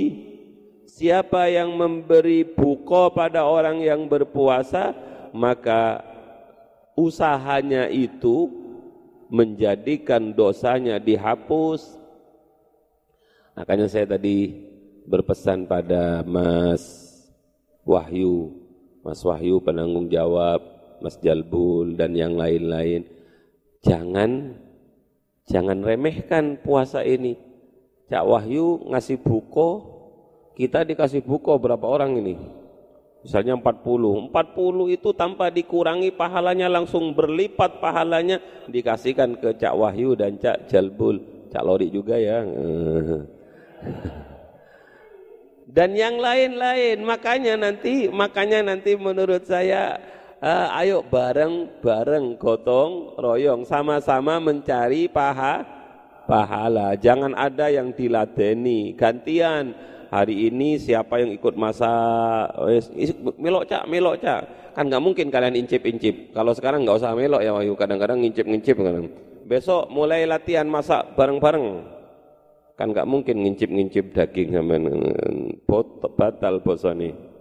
siapa 0.88 1.50
yang 1.50 1.74
memberi 1.74 2.46
buka 2.46 3.10
pada 3.10 3.48
orang 3.48 3.82
yang 3.82 4.06
berpuasa 4.06 4.94
maka 5.34 6.06
usahanya 6.94 7.90
itu 7.90 8.64
menjadikan 9.34 10.30
dosanya 10.30 11.02
dihapus. 11.02 11.98
Makanya 13.58 13.90
saya 13.90 14.06
tadi 14.06 14.54
berpesan 15.10 15.66
pada 15.66 16.22
Mas 16.22 17.10
Wahyu, 17.82 18.54
Mas 19.02 19.26
Wahyu 19.26 19.58
penanggung 19.62 20.06
jawab, 20.10 20.62
Mas 21.02 21.18
Jalbul 21.18 21.98
dan 21.98 22.14
yang 22.14 22.38
lain-lain. 22.38 23.10
Jangan 23.82 24.54
jangan 25.48 25.84
remehkan 25.84 26.60
puasa 26.62 27.04
ini. 27.04 27.38
Cak 28.12 28.24
Wahyu 28.28 28.94
ngasih 28.94 29.18
buko, 29.24 29.70
kita 30.54 30.86
dikasih 30.86 31.24
buko 31.24 31.58
berapa 31.58 31.88
orang 31.88 32.20
ini? 32.20 32.36
Misalnya 33.24 33.56
40. 33.56 34.30
40 34.36 34.96
itu 35.00 35.10
tanpa 35.16 35.48
dikurangi 35.48 36.12
pahalanya 36.12 36.68
langsung 36.68 37.16
berlipat 37.16 37.80
pahalanya 37.80 38.44
dikasihkan 38.68 39.40
ke 39.40 39.56
Cak 39.56 39.74
Wahyu 39.80 40.20
dan 40.20 40.36
Cak 40.36 40.68
Jalbul. 40.68 41.48
Cak 41.48 41.64
Lori 41.64 41.88
juga 41.88 42.20
ya. 42.20 42.44
Dan 45.74 45.96
yang 45.96 46.20
lain-lain. 46.20 47.02
Makanya 47.02 47.58
nanti 47.58 48.12
makanya 48.12 48.62
nanti 48.62 48.94
menurut 49.00 49.48
saya 49.48 49.98
uh, 50.44 50.68
ayo 50.84 51.08
bareng-bareng 51.08 52.36
gotong 52.36 53.16
royong 53.16 53.64
sama-sama 53.64 54.44
mencari 54.44 55.08
paha 55.08 55.64
pahala. 56.28 57.00
Jangan 57.00 57.32
ada 57.34 57.72
yang 57.72 57.96
diladeni, 57.96 58.94
gantian. 58.94 59.72
Hari 60.14 60.54
ini 60.54 60.78
siapa 60.78 61.18
yang 61.18 61.34
ikut 61.34 61.58
masa 61.58 61.90
melok 63.42 63.66
cak 63.66 63.90
melok 63.90 64.22
cak. 64.22 64.42
Kan 64.78 64.86
nggak 64.86 65.02
mungkin 65.02 65.34
kalian 65.34 65.58
incip-incip. 65.58 66.38
Kalau 66.38 66.54
sekarang 66.54 66.86
nggak 66.86 67.02
usah 67.02 67.18
melok 67.18 67.42
ya 67.42 67.50
Wahyu. 67.50 67.74
Kadang-kadang 67.74 68.22
ngincip-ngincip 68.22 68.78
kadang 68.78 69.10
besok 69.50 69.90
mulai 69.90 70.30
latihan 70.30 70.70
masak 70.70 71.18
bareng-bareng. 71.18 71.66
Kan 72.78 72.94
nggak 72.94 73.10
mungkin 73.10 73.42
ngincip-ngincip 73.42 74.14
daging 74.14 74.54
bot 75.66 75.86
batal 76.14 76.62
bosoni 76.62 77.33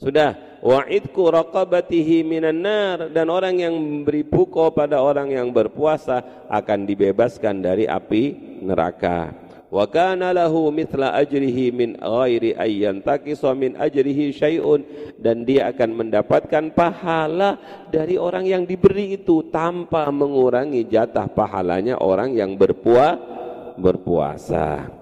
sudah. 0.00 0.58
Wa'idku 0.60 1.28
raqabatihi 1.28 2.24
minan 2.24 2.64
nar. 2.64 3.12
Dan 3.12 3.28
orang 3.28 3.60
yang 3.60 3.76
memberi 3.76 4.24
buko 4.24 4.72
pada 4.72 5.04
orang 5.04 5.32
yang 5.32 5.52
berpuasa 5.52 6.48
akan 6.48 6.88
dibebaskan 6.88 7.60
dari 7.60 7.84
api 7.84 8.56
neraka. 8.64 9.32
Wa 9.70 9.86
kana 9.86 10.34
lahu 10.34 10.74
mithla 10.74 11.14
ajrihi 11.14 11.70
min 11.70 11.94
ghairi 11.94 12.58
ayyan 12.58 13.06
taqisa 13.06 13.54
min 13.54 13.78
ajrihi 13.78 14.34
syai'un. 14.34 14.82
Dan 15.20 15.44
dia 15.44 15.70
akan 15.70 15.90
mendapatkan 15.94 16.74
pahala 16.74 17.60
dari 17.88 18.16
orang 18.16 18.48
yang 18.48 18.64
diberi 18.64 19.20
itu 19.20 19.46
tanpa 19.52 20.08
mengurangi 20.10 20.88
jatah 20.88 21.28
pahalanya 21.30 22.00
orang 22.00 22.34
yang 22.34 22.56
berpuasa 22.56 23.38
berpuasa 23.80 24.99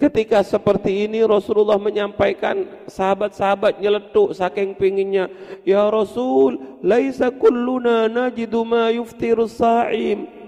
Ketika 0.00 0.40
seperti 0.40 1.04
ini 1.04 1.20
Rasulullah 1.20 1.76
menyampaikan 1.76 2.64
sahabat-sahabat 2.88 3.84
nyeletuk 3.84 4.32
saking 4.32 4.72
pinginnya 4.72 5.28
Ya 5.60 5.84
Rasul 5.92 6.56
laisa 6.80 7.28
kulluna 7.28 8.08
najidu 8.08 8.64
ma 8.64 8.88
yuftiru 8.88 9.44
sa'im 9.44 10.40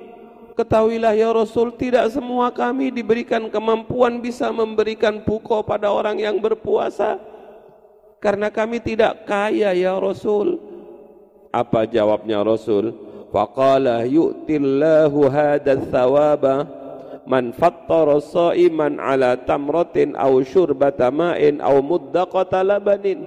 Ketahuilah 0.52 1.16
ya 1.16 1.32
Rasul, 1.32 1.72
tidak 1.80 2.12
semua 2.12 2.52
kami 2.52 2.92
diberikan 2.92 3.48
kemampuan 3.48 4.20
bisa 4.20 4.52
memberikan 4.52 5.24
buko 5.24 5.64
pada 5.64 5.88
orang 5.88 6.20
yang 6.20 6.36
berpuasa. 6.36 7.16
Karena 8.20 8.52
kami 8.52 8.76
tidak 8.76 9.24
kaya 9.24 9.72
ya 9.72 9.96
Rasul. 9.96 10.60
Apa 11.48 11.88
jawabnya 11.88 12.44
Rasul? 12.44 12.92
Faqala 13.32 14.04
yu'tillahu 14.04 15.24
hadha 15.32 15.80
thawaba 15.88 16.68
man 17.26 17.54
fattara 17.54 18.18
sa'iman 18.18 18.98
ala 18.98 19.38
tamratin 19.38 20.18
aw 20.18 20.32
syurbata 20.42 21.10
ma'in 21.10 21.62
aw 21.62 21.78
muddaqata 21.78 22.62
labanin. 22.66 23.26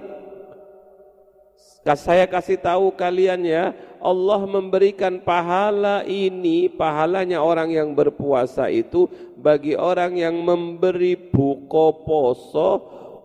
Saya 1.86 2.26
kasih 2.26 2.58
tahu 2.58 2.90
kalian 2.98 3.46
ya, 3.46 3.70
Allah 4.02 4.42
memberikan 4.42 5.22
pahala 5.22 6.02
ini, 6.02 6.66
pahalanya 6.66 7.38
orang 7.38 7.70
yang 7.70 7.94
berpuasa 7.94 8.66
itu 8.66 9.06
bagi 9.38 9.78
orang 9.78 10.18
yang 10.18 10.34
memberi 10.42 11.14
buko 11.14 12.02
poso 12.02 12.70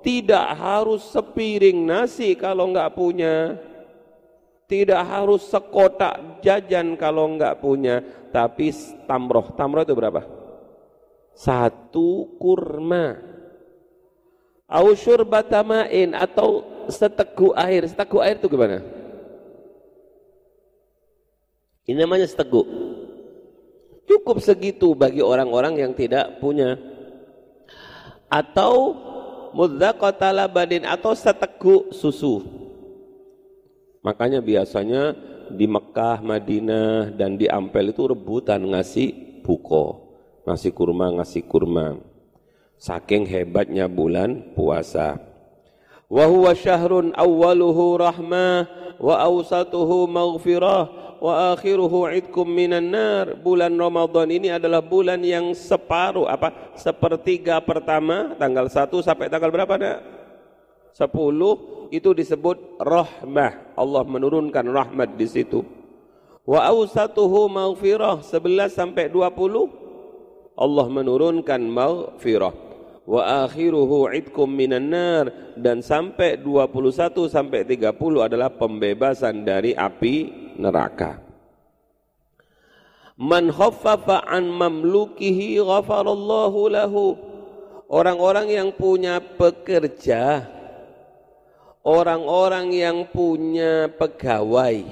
tidak 0.06 0.46
harus 0.58 1.02
sepiring 1.10 1.90
nasi 1.90 2.38
kalau 2.38 2.70
enggak 2.70 2.94
punya. 2.94 3.58
Tidak 4.70 5.04
harus 5.04 5.52
sekotak 5.52 6.40
jajan 6.46 6.96
kalau 6.96 7.28
enggak 7.28 7.60
punya, 7.60 8.00
tapi 8.32 8.72
tamroh. 9.04 9.52
Tamroh 9.58 9.84
itu 9.84 9.92
berapa? 9.92 10.41
Satu 11.36 12.38
kurma. 12.38 13.18
Ausyur 14.72 15.28
batamain 15.28 16.16
atau 16.16 16.64
seteguk 16.88 17.52
air. 17.60 17.88
Seteguk 17.88 18.22
air 18.24 18.40
itu 18.40 18.48
gimana? 18.48 18.80
Ini 21.88 22.08
namanya 22.08 22.28
seteguk. 22.30 22.68
Cukup 24.08 24.40
segitu 24.40 24.96
bagi 24.96 25.20
orang-orang 25.20 25.80
yang 25.82 25.92
tidak 25.92 26.40
punya. 26.40 26.80
Atau 28.32 28.96
mudzaqata 29.52 30.32
labadin 30.32 30.88
atau 30.88 31.12
seteguk 31.12 31.92
susu. 31.92 32.44
Makanya 34.02 34.42
biasanya 34.42 35.14
di 35.52 35.68
Mekah, 35.68 36.24
Madinah 36.24 37.14
dan 37.14 37.36
di 37.36 37.46
Ampel 37.46 37.92
itu 37.92 38.08
rebutan 38.08 38.64
ngasih 38.72 39.42
buko, 39.44 40.11
ngasih 40.46 40.72
kurma, 40.74 41.14
ngasih 41.22 41.44
kurma. 41.46 42.02
Saking 42.82 43.30
hebatnya 43.30 43.86
bulan 43.86 44.54
puasa. 44.58 45.22
Wa 46.12 46.28
huwa 46.28 46.52
syahrun 46.52 47.14
awwaluhu 47.16 47.96
rahmah 47.96 48.68
wa 49.00 49.16
awsatuhu 49.22 50.10
maghfirah 50.10 50.90
wa 51.22 51.54
akhiruhu 51.54 52.10
idkum 52.10 52.50
minan 52.50 52.90
nar. 52.90 53.38
Bulan 53.38 53.78
Ramadan 53.78 54.28
ini 54.34 54.50
adalah 54.50 54.82
bulan 54.82 55.22
yang 55.22 55.54
separuh 55.54 56.26
apa? 56.26 56.74
Sepertiga 56.76 57.62
pertama 57.62 58.34
tanggal 58.36 58.66
1 58.68 58.92
sampai 59.00 59.30
tanggal 59.30 59.54
berapa 59.54 59.78
nak? 59.78 59.98
10 60.98 61.96
itu 61.96 62.10
disebut 62.12 62.82
rahmah. 62.82 63.78
Allah 63.78 64.04
menurunkan 64.04 64.66
rahmat 64.68 65.16
di 65.16 65.30
situ. 65.30 65.64
Wa 66.44 66.66
awsatuhu 66.74 67.46
maghfirah 67.48 68.26
11 68.26 68.74
sampai 68.74 69.08
20 69.08 69.81
Allah 70.62 70.86
menurunkan 70.86 71.58
maghfirah 71.66 72.54
wa 73.10 73.22
akhiruhu 73.50 74.14
idkum 74.14 74.46
minan 74.46 74.94
nar 74.94 75.26
dan 75.58 75.82
sampai 75.82 76.38
21 76.38 77.26
sampai 77.26 77.66
30 77.66 77.98
adalah 78.22 78.54
pembebasan 78.54 79.42
dari 79.42 79.74
api 79.74 80.30
neraka. 80.62 81.18
Man 83.22 83.54
khaffafa 83.54 84.26
an 84.26 84.50
mamlukihi 84.50 85.62
ghafarallahu 85.62 86.60
lahu. 86.74 87.06
Orang-orang 87.92 88.48
yang 88.48 88.70
punya 88.72 89.20
pekerja, 89.20 90.48
orang-orang 91.84 92.72
yang 92.72 93.04
punya 93.12 93.92
pegawai, 93.92 94.88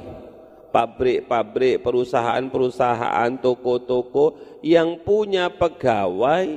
pabrik-pabrik, 0.70 1.82
perusahaan-perusahaan, 1.82 3.30
toko-toko 3.42 4.38
yang 4.66 5.02
punya 5.02 5.50
pegawai, 5.50 6.48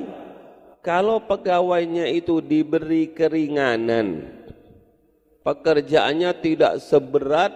kalau 0.83 1.23
pegawainya 1.25 2.11
itu 2.11 2.43
diberi 2.43 3.11
keringanan, 3.11 4.29
pekerjaannya 5.47 6.31
tidak 6.43 6.83
seberat 6.83 7.53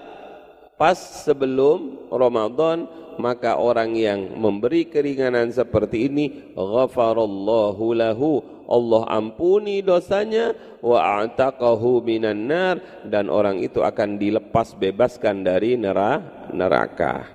pas 0.76 0.96
sebelum 0.96 2.06
Ramadan 2.12 2.86
maka 3.18 3.58
orang 3.60 3.96
yang 3.96 4.36
memberi 4.36 4.88
keringanan 4.88 5.52
seperti 5.52 6.08
ini 6.08 6.54
ghafarallahu 6.54 7.86
lahu. 7.96 8.32
Allah 8.66 9.06
ampuni 9.14 9.78
dosanya 9.78 10.50
wa 10.82 11.22
a'taqahu 11.22 12.02
minan 12.02 12.50
nar. 12.50 12.76
Dan 13.06 13.30
orang 13.30 13.62
itu 13.62 13.80
akan 13.80 14.18
dilepas 14.18 14.74
bebaskan 14.74 15.46
dari 15.46 15.78
neraka. 15.78 17.30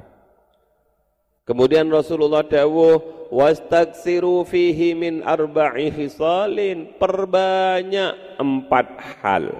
Kemudian 1.47 1.89
Rasulullah 1.89 2.45
dawuh 2.45 3.27
wastaksiru 3.31 4.43
fihi 4.43 4.93
min 4.93 5.25
arba'i 5.25 5.89
khisalin 5.89 6.99
perbanyak 6.99 8.37
empat 8.37 8.87
hal. 9.23 9.55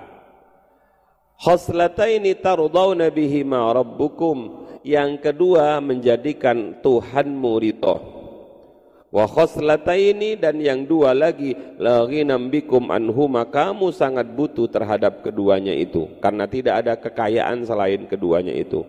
Khoslataini 1.42 2.38
tardawna 2.38 3.10
bihima 3.10 3.74
rabbukum. 3.74 4.61
Yang 4.82 5.12
kedua 5.22 5.78
menjadikan 5.78 6.82
Tuhanmu 6.82 7.54
ridho. 7.62 7.96
Wa 9.12 9.28
khoslataini 9.28 10.40
dan 10.40 10.56
yang 10.64 10.88
dua 10.88 11.12
lagi 11.12 11.52
lagi 11.76 12.24
nambikum 12.24 12.88
anhuma 12.96 13.44
kamu 13.44 13.92
sangat 13.92 14.24
butuh 14.32 14.72
terhadap 14.72 15.20
keduanya 15.20 15.76
itu 15.76 16.08
karena 16.24 16.48
tidak 16.48 16.74
ada 16.80 16.94
kekayaan 16.96 17.68
selain 17.68 18.08
keduanya 18.08 18.56
itu. 18.56 18.88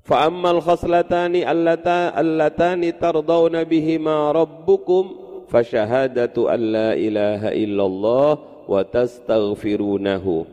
Fa 0.00 0.24
ammal 0.24 0.64
khoslatani 0.64 1.44
allata 1.44 2.16
allatani 2.16 2.96
tardawna 2.96 3.68
bihima 3.68 4.32
rabbukum 4.32 5.20
fa 5.52 5.60
syahadatu 5.60 6.48
an 6.48 6.60
la 6.72 6.90
ilaha 6.96 7.52
illallah 7.52 8.30
wa 8.64 8.80
tastaghfirunahu 8.88 10.48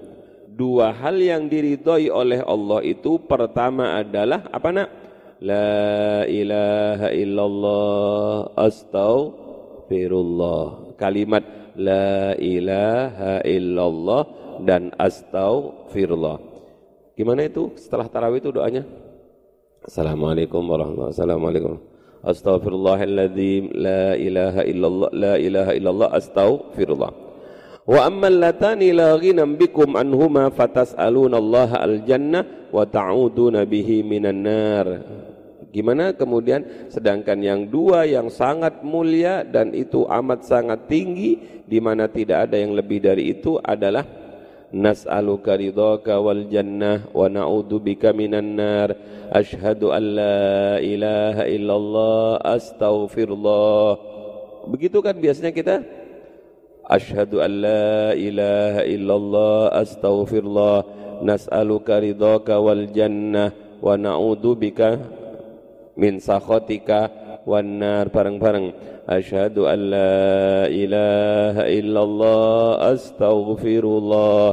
dua 0.61 0.93
hal 0.93 1.17
yang 1.17 1.49
diridhoi 1.49 2.13
oleh 2.13 2.45
Allah 2.45 2.85
itu 2.85 3.17
pertama 3.25 3.97
adalah 3.97 4.45
apa 4.53 4.69
nak? 4.69 4.93
La 5.41 6.21
ilaha 6.29 7.09
illallah 7.09 8.53
astaghfirullah. 8.53 10.93
Kalimat 11.01 11.41
la 11.73 12.37
ilaha 12.37 13.41
illallah 13.41 14.21
dan 14.61 14.93
astaghfirullah. 15.01 16.37
Gimana 17.17 17.49
itu 17.49 17.73
setelah 17.73 18.05
tarawih 18.05 18.37
itu 18.37 18.53
doanya? 18.53 18.85
Assalamualaikum 19.81 20.61
warahmatullahi 20.61 21.09
wabarakatuh. 21.09 21.17
Assalamualaikum. 21.17 21.81
Astaghfirullahalladzim 22.21 23.81
la 23.81 24.13
ilaha 24.13 24.61
illallah 24.61 25.09
la 25.09 25.33
ilaha 25.41 25.73
illallah 25.73 26.13
astaghfirullah. 26.13 27.20
Wa 27.81 28.05
ammal 28.05 28.37
latani 28.37 28.93
la 28.93 29.17
ghinam 29.17 29.57
bikum 29.57 29.97
anhuma 29.97 30.53
fatas'aluna 30.53 31.41
Allah 31.41 31.81
al-jannah 31.81 32.69
wa 32.69 32.85
ta'uduna 32.85 33.65
bihi 33.65 34.05
minan 34.05 34.45
nar. 34.45 34.87
Gimana 35.71 36.13
kemudian? 36.13 36.91
Sedangkan 36.93 37.41
yang 37.41 37.65
dua 37.65 38.05
yang 38.05 38.29
sangat 38.29 38.85
mulia 38.85 39.41
dan 39.41 39.73
itu 39.73 40.05
amat 40.05 40.45
sangat 40.45 40.85
tinggi 40.85 41.63
di 41.65 41.79
mana 41.81 42.05
tidak 42.05 42.51
ada 42.51 42.59
yang 42.59 42.75
lebih 42.75 43.01
dari 43.01 43.31
itu 43.33 43.57
adalah 43.57 44.03
nas'aluka 44.69 45.55
ridhaka 45.55 46.19
wal 46.19 46.45
jannah 46.51 47.07
wa 47.15 47.25
na'udzu 47.31 47.81
bika 47.81 48.13
minan 48.13 48.61
nar. 48.61 48.93
Asyhadu 49.31 49.89
an 49.95 50.03
la 50.03 50.77
ilaha 50.83 51.43
illallah 51.47 52.45
astaghfirullah. 52.45 53.89
Begitu 54.69 55.01
kan 55.01 55.15
biasanya 55.17 55.49
kita 55.55 55.81
أشهد 56.90 57.34
أن 57.34 57.50
لا 57.50 58.14
إله 58.14 58.74
إلا 58.94 59.14
الله 59.16 59.82
أستغفر 59.82 60.38
الله 60.38 60.78
نسألك 61.22 61.88
رضاك 61.90 62.48
والجنة 62.48 63.44
ونعوذ 63.82 64.44
بك 64.54 64.80
من 65.96 66.18
سخطك 66.20 66.90
والنار 67.46 68.06
bareng-bareng 68.10 68.74
أشهد 69.06 69.58
أن 69.58 69.80
لا 69.94 70.66
إله 70.66 71.54
إلا 71.78 72.00
الله 72.02 72.58
أستغفر 72.92 73.84
الله 73.86 74.46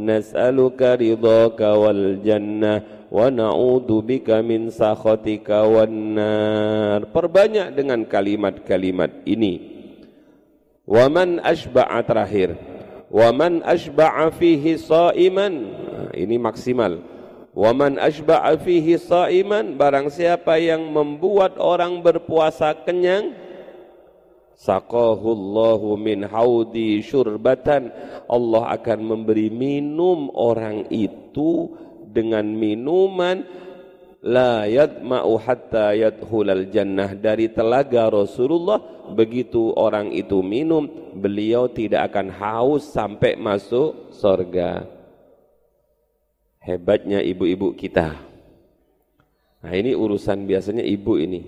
نسألك 0.00 0.80
رضاك 0.80 1.60
والجنة 1.60 2.74
ونعوذ 3.12 3.90
بك 4.00 4.28
من 4.44 4.72
سخطك 4.72 5.48
والنار 5.48 7.00
perbanyak 7.12 7.76
dengan 7.76 8.00
kalimat-kalimat 8.08 9.28
ini 9.28 9.71
Waman 10.83 11.39
ashba'a 11.39 12.03
terakhir. 12.03 12.59
Waman 13.07 13.63
ashba'a 13.63 14.27
fihi 14.35 14.75
sa'iman. 14.75 15.53
Nah, 15.71 16.11
ini 16.11 16.35
maksimal. 16.35 16.99
Waman 17.55 17.95
ashba'a 17.95 18.59
fihi 18.59 18.99
sa'iman. 18.99 19.79
Barang 19.79 20.11
siapa 20.11 20.59
yang 20.59 20.83
membuat 20.91 21.55
orang 21.55 22.03
berpuasa 22.03 22.75
kenyang. 22.83 23.31
Saqahullahu 24.59 25.95
min 25.95 26.27
haudi 26.27 26.99
syurbatan. 26.99 27.87
Allah 28.27 28.75
akan 28.75 28.99
memberi 29.07 29.47
minum 29.47 30.27
orang 30.35 30.83
itu 30.91 31.79
dengan 32.13 32.43
minuman 32.43 33.47
la 34.23 34.65
yadma'u 34.65 35.35
hatta 35.37 35.91
yadkhulal 35.93 36.71
jannah. 36.71 37.11
Dari 37.13 37.51
telaga 37.51 38.07
Rasulullah 38.07 38.79
begitu 39.11 39.75
orang 39.75 40.15
itu 40.15 40.39
minum 40.39 40.87
beliau 41.13 41.67
tidak 41.67 42.09
akan 42.15 42.31
haus 42.31 42.87
sampai 42.89 43.35
masuk 43.35 44.15
surga 44.15 45.03
hebatnya 46.63 47.19
ibu-ibu 47.19 47.75
kita. 47.75 48.15
Nah 49.63 49.73
ini 49.75 49.95
urusan 49.95 50.47
biasanya 50.47 50.83
ibu 50.83 51.19
ini. 51.19 51.43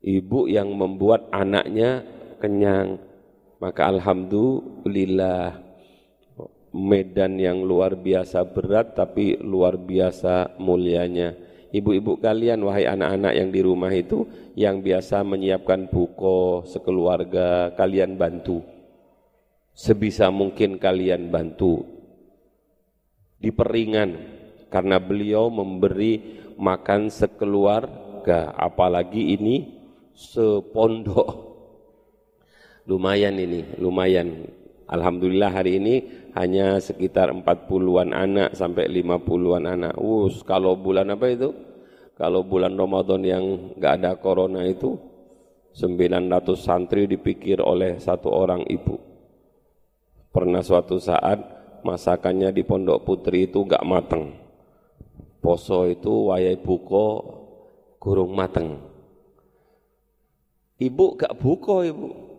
Ibu 0.00 0.48
yang 0.48 0.72
membuat 0.72 1.28
anaknya 1.34 2.06
kenyang. 2.40 2.98
Maka 3.60 3.92
alhamdulillah 3.92 5.69
medan 6.70 7.38
yang 7.38 7.66
luar 7.66 7.98
biasa 7.98 8.46
berat 8.46 8.94
tapi 8.94 9.38
luar 9.42 9.78
biasa 9.78 10.58
mulianya. 10.58 11.34
Ibu-ibu 11.70 12.18
kalian 12.18 12.66
wahai 12.66 12.86
anak-anak 12.90 13.32
yang 13.34 13.48
di 13.54 13.60
rumah 13.62 13.94
itu 13.94 14.26
yang 14.58 14.82
biasa 14.82 15.22
menyiapkan 15.22 15.86
buko 15.86 16.66
sekeluarga 16.66 17.70
kalian 17.78 18.18
bantu. 18.18 18.62
Sebisa 19.70 20.34
mungkin 20.34 20.82
kalian 20.82 21.30
bantu. 21.30 21.86
Diperingan 23.38 24.18
karena 24.66 24.98
beliau 24.98 25.46
memberi 25.48 26.42
makan 26.58 27.08
sekeluarga, 27.08 28.52
apalagi 28.52 29.34
ini 29.38 29.80
sepondok. 30.12 31.48
Lumayan 32.84 33.38
ini, 33.38 33.78
lumayan. 33.78 34.59
Alhamdulillah 34.90 35.54
hari 35.54 35.78
ini 35.78 35.94
hanya 36.34 36.82
sekitar 36.82 37.30
40-an 37.30 38.10
anak 38.10 38.58
sampai 38.58 38.90
50-an 38.90 39.64
anak. 39.70 39.94
Us, 39.94 40.42
kalau 40.42 40.74
bulan 40.74 41.14
apa 41.14 41.30
itu? 41.30 41.54
Kalau 42.18 42.42
bulan 42.42 42.74
Ramadan 42.74 43.22
yang 43.22 43.44
nggak 43.78 43.92
ada 44.02 44.12
corona 44.18 44.66
itu 44.66 44.98
900 45.78 46.42
santri 46.58 47.06
dipikir 47.06 47.62
oleh 47.62 48.02
satu 48.02 48.34
orang 48.34 48.66
ibu. 48.66 48.98
Pernah 50.34 50.60
suatu 50.60 50.98
saat 50.98 51.38
masakannya 51.86 52.50
di 52.50 52.66
Pondok 52.66 53.06
Putri 53.06 53.46
itu 53.46 53.62
nggak 53.62 53.86
mateng. 53.86 54.34
Poso 55.40 55.86
itu 55.86 56.34
wayai 56.34 56.58
buko 56.58 57.06
gurung 58.02 58.34
mateng. 58.34 58.76
Ibu 60.80 61.06
gak 61.20 61.36
buko 61.36 61.84
ibu. 61.84 62.29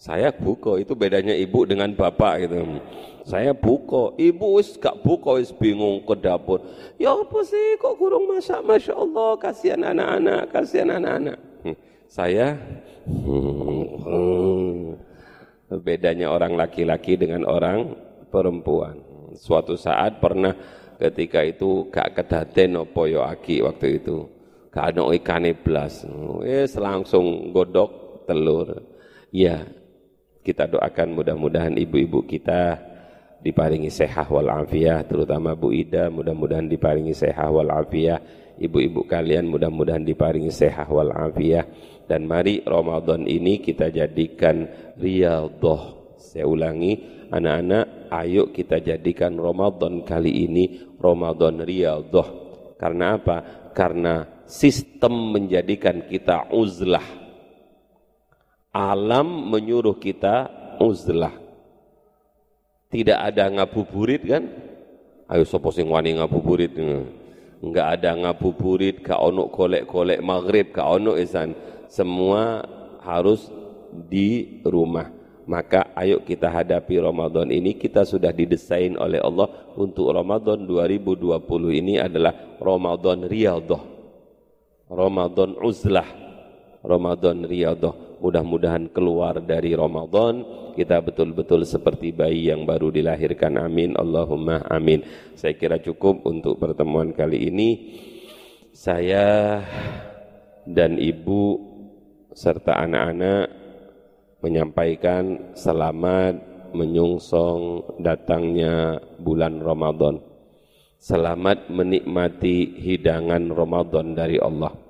Saya 0.00 0.32
buko, 0.32 0.80
itu 0.80 0.96
bedanya 0.96 1.36
ibu 1.36 1.68
dengan 1.68 1.92
bapak 1.92 2.48
gitu. 2.48 2.80
Saya 3.28 3.52
buko, 3.52 4.16
ibu 4.16 4.56
wis 4.56 4.80
gak 4.80 5.04
buko 5.04 5.36
wis 5.36 5.52
bingung 5.52 6.00
ke 6.08 6.16
dapur. 6.16 6.64
Ya 6.96 7.12
apa 7.12 7.44
sih 7.44 7.76
kok 7.76 8.00
kurung 8.00 8.24
masak? 8.32 8.64
Masya 8.64 8.96
Allah, 8.96 9.36
kasihan 9.36 9.92
anak-anak, 9.92 10.48
kasihan 10.48 10.96
anak-anak. 10.96 11.36
Hmm, 11.60 11.76
saya 12.08 12.56
hmm, 13.04 14.96
bedanya 15.84 16.32
orang 16.32 16.56
laki-laki 16.56 17.20
dengan 17.20 17.44
orang 17.44 17.92
perempuan. 18.32 18.96
Suatu 19.36 19.76
saat 19.76 20.16
pernah 20.16 20.56
ketika 20.96 21.44
itu 21.44 21.92
gak 21.92 22.16
kedaten 22.16 22.88
opo 22.88 23.04
yo 23.04 23.20
aki 23.20 23.60
waktu 23.60 24.00
itu. 24.00 24.24
Gak 24.72 24.96
ada 24.96 25.12
ikan 25.12 25.44
blas. 25.60 26.08
Wis 26.40 26.72
langsung 26.80 27.52
godok 27.52 28.24
telur. 28.24 28.80
Ya, 29.30 29.62
kita 30.40 30.68
doakan 30.68 31.16
mudah-mudahan 31.16 31.74
ibu-ibu 31.76 32.24
kita 32.24 32.80
diparingi 33.40 33.88
sehat 33.88 34.28
wal 34.28 34.48
terutama 35.04 35.56
Bu 35.56 35.72
Ida 35.72 36.12
mudah-mudahan 36.12 36.68
diparingi 36.68 37.16
sehat 37.16 37.48
wal 37.48 37.72
ibu-ibu 38.60 39.08
kalian 39.08 39.48
mudah-mudahan 39.48 40.04
diparingi 40.04 40.52
sehat 40.52 40.88
wal 40.92 41.12
dan 42.10 42.26
mari 42.26 42.58
Ramadan 42.66 43.22
ini 43.22 43.62
kita 43.62 43.86
jadikan 43.94 44.66
riyadhah. 44.98 45.82
Saya 46.18 46.42
ulangi, 46.50 46.98
anak-anak, 47.30 48.10
ayo 48.10 48.50
kita 48.50 48.82
jadikan 48.82 49.38
Ramadan 49.38 50.02
kali 50.02 50.50
ini 50.50 50.90
Ramadan 50.98 51.62
riyadhah. 51.62 52.28
Karena 52.74 53.14
apa? 53.14 53.36
Karena 53.70 54.42
sistem 54.42 55.30
menjadikan 55.30 56.02
kita 56.10 56.50
uzlah 56.50 57.19
alam 58.70 59.50
menyuruh 59.50 59.98
kita 59.98 60.46
uzlah. 60.78 61.34
Tidak 62.90 63.18
ada 63.18 63.46
ngabuburit 63.50 64.22
kan? 64.26 64.50
Ayo 65.30 65.46
sapa 65.46 65.70
sing 65.70 65.86
wani 65.86 66.18
ngabuburit? 66.18 66.74
Enggak 67.62 67.86
ada 68.00 68.10
ngabuburit, 68.18 69.04
ka 69.04 69.20
ono 69.22 69.46
kolek-kolek 69.46 70.18
maghrib, 70.18 70.74
ka 70.74 70.90
ono 70.90 71.14
isan. 71.14 71.54
Semua 71.86 72.66
harus 73.02 73.46
di 73.90 74.58
rumah. 74.66 75.06
Maka 75.50 75.90
ayo 75.98 76.22
kita 76.22 76.46
hadapi 76.46 77.02
Ramadan 77.02 77.50
ini 77.50 77.74
kita 77.74 78.06
sudah 78.06 78.30
didesain 78.30 78.94
oleh 78.94 79.18
Allah 79.18 79.50
untuk 79.74 80.14
Ramadan 80.14 80.62
2020 80.62 81.26
ini 81.74 81.98
adalah 81.98 82.34
Ramadan 82.62 83.26
riyadhah. 83.26 83.82
Ramadan 84.90 85.58
uzlah. 85.58 86.06
Ramadan 86.80 87.44
riyadhah 87.46 88.09
mudah-mudahan 88.20 88.92
keluar 88.92 89.40
dari 89.40 89.72
Ramadan 89.72 90.60
kita 90.80 91.02
betul-betul 91.02 91.66
seperti 91.66 92.14
bayi 92.14 92.48
yang 92.48 92.64
baru 92.64 92.88
dilahirkan. 92.88 93.58
Amin. 93.60 93.92
Allahumma 93.98 94.64
amin. 94.70 95.04
Saya 95.36 95.52
kira 95.52 95.76
cukup 95.76 96.24
untuk 96.24 96.56
pertemuan 96.56 97.12
kali 97.12 97.50
ini. 97.50 98.00
Saya 98.72 99.60
dan 100.64 100.96
ibu 100.96 101.58
serta 102.32 102.80
anak-anak 102.80 103.46
menyampaikan 104.40 105.52
selamat 105.58 106.38
menyungsong 106.72 107.98
datangnya 108.00 109.02
bulan 109.20 109.60
Ramadan. 109.60 110.22
Selamat 111.00 111.68
menikmati 111.72 112.76
hidangan 112.76 113.52
Ramadan 113.52 114.16
dari 114.16 114.36
Allah 114.40 114.89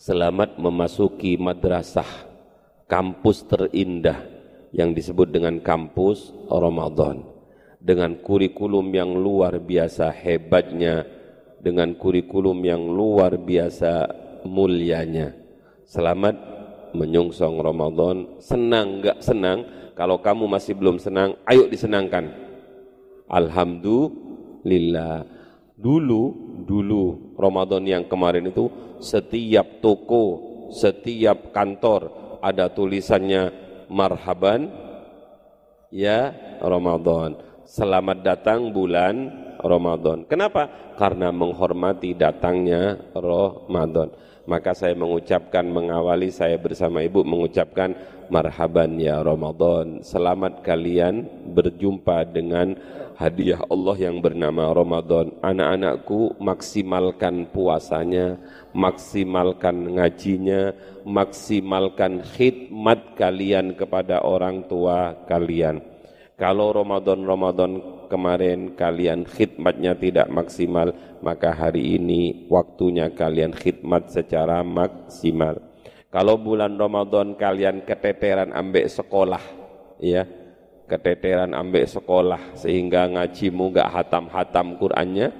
selamat 0.00 0.56
memasuki 0.56 1.36
madrasah 1.36 2.08
kampus 2.88 3.44
terindah 3.44 4.24
yang 4.72 4.96
disebut 4.96 5.28
dengan 5.28 5.60
kampus 5.60 6.32
Ramadan. 6.48 7.28
Dengan 7.80 8.16
kurikulum 8.16 8.92
yang 8.92 9.12
luar 9.12 9.60
biasa 9.60 10.08
hebatnya 10.08 11.04
dengan 11.60 11.92
kurikulum 11.96 12.64
yang 12.64 12.80
luar 12.80 13.36
biasa 13.36 14.08
mulianya. 14.48 15.36
Selamat 15.84 16.36
menyungsong 16.96 17.60
Ramadan. 17.60 18.40
Senang 18.40 19.00
enggak 19.00 19.20
senang? 19.20 19.64
Kalau 19.96 20.20
kamu 20.24 20.48
masih 20.48 20.76
belum 20.80 20.96
senang 20.96 21.36
ayo 21.44 21.68
disenangkan. 21.68 22.32
Alhamdulillah. 23.28 25.24
Dulu 25.80 26.22
dulu 26.68 27.29
Ramadan 27.40 27.82
yang 27.88 28.04
kemarin 28.04 28.52
itu 28.52 28.68
setiap 29.00 29.80
toko, 29.80 30.24
setiap 30.70 31.50
kantor 31.56 32.12
ada 32.44 32.68
tulisannya 32.68 33.50
marhaban 33.88 34.68
ya 35.88 36.30
Ramadan. 36.60 37.40
Selamat 37.64 38.22
datang 38.22 38.70
bulan 38.74 39.30
Ramadan. 39.62 40.26
Kenapa? 40.26 40.94
Karena 40.98 41.30
menghormati 41.30 42.12
datangnya 42.18 42.98
Ramadan. 43.14 44.10
Maka 44.50 44.74
saya 44.74 44.98
mengucapkan 44.98 45.62
mengawali 45.62 46.34
saya 46.34 46.58
bersama 46.58 47.06
ibu 47.06 47.22
mengucapkan 47.22 47.94
marhaban 48.34 48.98
ya 48.98 49.22
Ramadan. 49.22 50.02
Selamat 50.02 50.66
kalian 50.66 51.22
berjumpa 51.54 52.26
dengan 52.34 52.74
hadiah 53.14 53.62
Allah 53.70 54.10
yang 54.10 54.18
bernama 54.18 54.74
Ramadan. 54.74 55.38
Anak-anakku 55.38 56.34
maksimalkan 56.42 57.46
puasanya, 57.54 58.42
maksimalkan 58.74 59.94
ngajinya, 59.94 60.74
maksimalkan 61.06 62.26
khidmat 62.34 63.14
kalian 63.14 63.78
kepada 63.78 64.26
orang 64.26 64.66
tua 64.66 65.14
kalian. 65.30 65.78
Kalau 66.34 66.74
Ramadan-Ramadan 66.74 68.02
kemarin 68.10 68.74
kalian 68.74 69.28
khidmatnya 69.28 69.94
tidak 69.94 70.26
maksimal, 70.26 70.90
maka 71.20 71.52
hari 71.52 71.96
ini 72.00 72.48
waktunya 72.48 73.12
kalian 73.12 73.52
khidmat 73.52 74.12
secara 74.12 74.60
maksimal. 74.64 75.60
Kalau 76.10 76.36
bulan 76.40 76.74
Ramadan 76.74 77.38
kalian 77.38 77.86
keteteran 77.86 78.50
ambek 78.50 78.90
sekolah, 78.90 79.42
ya, 80.02 80.26
keteteran 80.90 81.54
ambek 81.54 81.86
sekolah 81.86 82.58
sehingga 82.58 83.06
ngajimu 83.06 83.70
gak 83.70 83.90
hatam-hatam 83.94 84.74
Qur'annya 84.74 85.30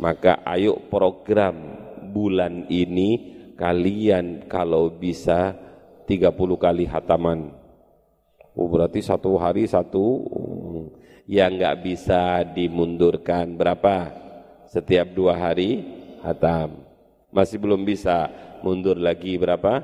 maka 0.00 0.44
ayo 0.44 0.76
program 0.88 1.56
bulan 2.12 2.68
ini 2.68 3.36
kalian 3.56 4.48
kalau 4.48 4.92
bisa 4.92 5.56
30 6.08 6.32
kali 6.56 6.84
hataman. 6.88 7.52
Oh, 8.56 8.68
berarti 8.72 9.04
satu 9.04 9.36
hari 9.36 9.68
satu 9.68 10.24
yang 11.28 11.60
nggak 11.60 11.76
bisa 11.84 12.44
dimundurkan. 12.56 13.56
Berapa 13.56 14.12
setiap 14.76 15.08
dua 15.16 15.32
hari 15.32 15.88
hatam 16.20 16.84
masih 17.32 17.56
belum 17.56 17.80
bisa 17.80 18.28
mundur 18.60 19.00
lagi 19.00 19.40
berapa 19.40 19.80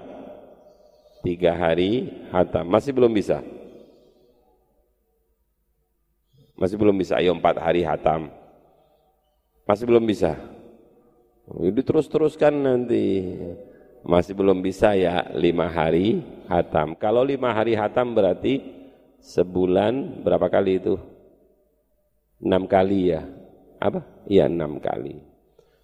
tiga 1.25 1.57
hari 1.57 2.13
hatam 2.29 2.69
masih 2.69 2.93
belum 2.93 3.09
bisa 3.17 3.41
masih 6.63 6.79
belum 6.79 6.95
bisa, 6.95 7.19
ayo 7.19 7.35
empat 7.35 7.59
hari 7.59 7.83
hatam. 7.83 8.31
Masih 9.67 9.83
belum 9.83 10.07
bisa. 10.07 10.39
Ini 11.59 11.83
terus-teruskan 11.83 12.55
nanti. 12.55 13.35
Masih 14.07 14.31
belum 14.31 14.63
bisa 14.63 14.95
ya 14.95 15.27
lima 15.35 15.67
hari 15.67 16.23
hatam. 16.47 16.95
Kalau 16.95 17.27
lima 17.27 17.51
hari 17.51 17.75
hatam 17.75 18.15
berarti 18.15 18.63
sebulan 19.19 20.23
berapa 20.23 20.47
kali 20.47 20.79
itu? 20.79 21.03
Enam 22.39 22.71
kali 22.71 23.11
ya. 23.11 23.27
Apa? 23.83 24.07
Iya 24.31 24.47
enam 24.47 24.79
kali. 24.79 25.19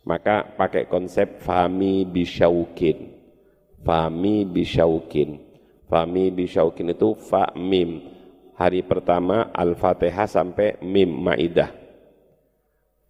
Maka 0.06 0.54
pakai 0.54 0.86
konsep 0.86 1.42
fami 1.42 2.06
bisyaukin. 2.06 3.18
Fami 3.82 4.46
bisyaukin. 4.46 5.42
Fami 5.90 6.30
bisyaukin 6.30 6.94
itu 6.94 7.18
fa 7.18 7.50
mim 7.58 8.18
hari 8.58 8.82
pertama 8.82 9.48
Al-Fatihah 9.54 10.26
sampai 10.26 10.82
Mim 10.82 11.08
Maidah. 11.08 11.70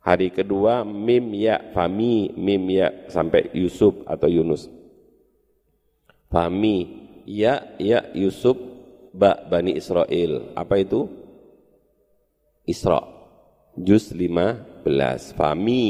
Hari 0.05 0.31
kedua 0.33 0.87
mim 0.87 1.35
ya 1.35 1.73
fami 1.75 2.33
mim 2.37 2.63
ya 2.71 3.11
sampai 3.13 3.51
Yusuf 3.53 4.05
atau 4.09 4.31
Yunus. 4.31 4.71
Fami 6.33 6.77
ya 7.29 7.77
ya 7.77 8.09
Yusuf 8.17 8.57
ba 9.13 9.37
Bani 9.49 9.75
Israel. 9.75 10.55
Apa 10.55 10.81
itu? 10.81 11.09
Isra. 12.69 13.01
Juz 13.79 14.13
15. 14.89 15.37
Fami 15.37 15.85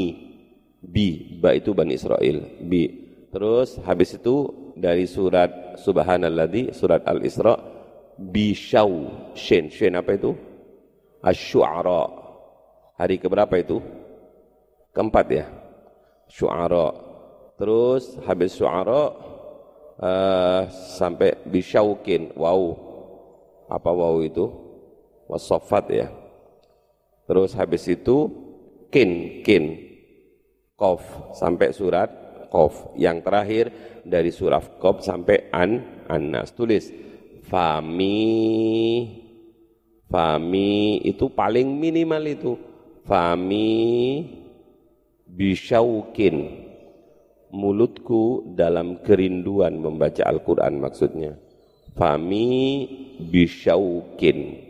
bi 0.82 1.38
ba 1.38 1.54
itu 1.54 1.70
Bani 1.70 1.94
Israel. 1.94 2.58
Bi. 2.66 3.06
Terus 3.30 3.78
habis 3.86 4.18
itu 4.18 4.50
dari 4.74 5.06
surat 5.06 5.78
Subhanalladzi 5.78 6.74
surat 6.74 7.06
Al-Isra 7.06 7.54
bi 8.18 8.50
syau 8.50 9.06
shin 9.38 9.70
shin 9.70 9.94
apa 9.94 10.18
itu? 10.18 10.34
Asy-syu'ara. 11.22 12.26
Hari 12.98 13.22
keberapa 13.22 13.54
itu? 13.58 13.78
Keempat 14.90 15.26
ya. 15.30 15.46
Syu'ara. 16.26 16.94
Terus 17.58 18.18
habis 18.26 18.54
syu'ara 18.54 19.02
uh, 19.98 20.62
sampai 20.98 21.38
bisyaukin. 21.46 22.34
Wow. 22.34 22.74
Apa 23.70 23.90
wow 23.90 24.18
itu? 24.22 24.46
Wasofat 25.28 25.84
ya. 25.92 26.08
Terus 27.28 27.52
habis 27.52 27.84
itu 27.84 28.47
kin, 28.92 29.42
kin. 29.44 29.64
Kof 30.78 31.34
sampai 31.34 31.74
surat 31.74 32.10
kof. 32.52 32.94
Yang 32.94 33.18
terakhir 33.26 33.64
dari 34.06 34.30
surat 34.30 34.78
kof 34.78 35.02
sampai 35.02 35.50
an, 35.50 36.04
anas. 36.06 36.54
Tulis. 36.54 36.90
Fami 37.48 38.28
Fami 40.08 41.04
itu 41.04 41.28
paling 41.28 41.68
minimal 41.76 42.24
itu. 42.24 42.52
Fami 43.04 43.68
bisyaukin. 45.28 46.64
Mulutku 47.48 48.52
dalam 48.56 49.00
kerinduan 49.04 49.80
membaca 49.80 50.24
Al-Quran 50.24 50.80
maksudnya. 50.80 51.36
Fami 51.96 52.48
bisyaukin. 53.28 54.67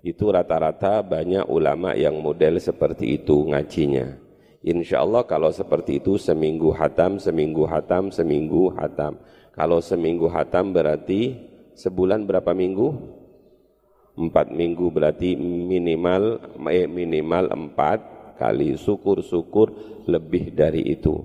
Itu 0.00 0.30
rata-rata 0.30 1.02
banyak 1.02 1.46
ulama 1.50 1.94
yang 1.94 2.18
model 2.22 2.58
seperti 2.62 3.18
itu 3.18 3.48
ngajinya. 3.50 4.14
Insya 4.62 5.02
Allah 5.02 5.22
kalau 5.26 5.50
seperti 5.50 6.02
itu 6.02 6.18
seminggu 6.18 6.74
hatam, 6.74 7.18
seminggu 7.18 7.66
hatam, 7.66 8.10
seminggu 8.10 8.74
hatam. 8.74 9.18
Kalau 9.54 9.82
seminggu 9.82 10.30
hatam 10.30 10.70
berarti 10.70 11.34
sebulan 11.74 12.26
berapa 12.26 12.54
minggu? 12.54 13.18
empat 14.18 14.50
minggu 14.50 14.90
berarti 14.90 15.38
minimal 15.38 16.42
eh, 16.74 16.90
minimal 16.90 17.54
empat 17.54 17.98
kali 18.34 18.74
syukur-syukur 18.74 19.70
lebih 20.10 20.50
dari 20.50 20.82
itu 20.90 21.22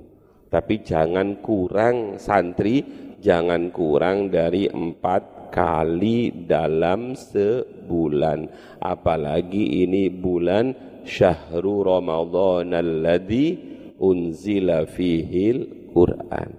tapi 0.53 0.85
jangan 0.85 1.41
kurang 1.41 2.21
santri 2.21 2.85
jangan 3.17 3.73
kurang 3.73 4.29
dari 4.29 4.69
empat 4.69 5.32
kali 5.53 6.49
dalam 6.49 7.13
sebulan 7.13 8.49
apalagi 8.81 9.85
ini 9.85 10.09
bulan 10.09 10.73
syahru 11.05 11.85
ramadhan 11.85 12.73
alladhi 12.73 13.61
unzila 14.01 14.89
fihil 14.89 15.93
Quran 15.93 16.57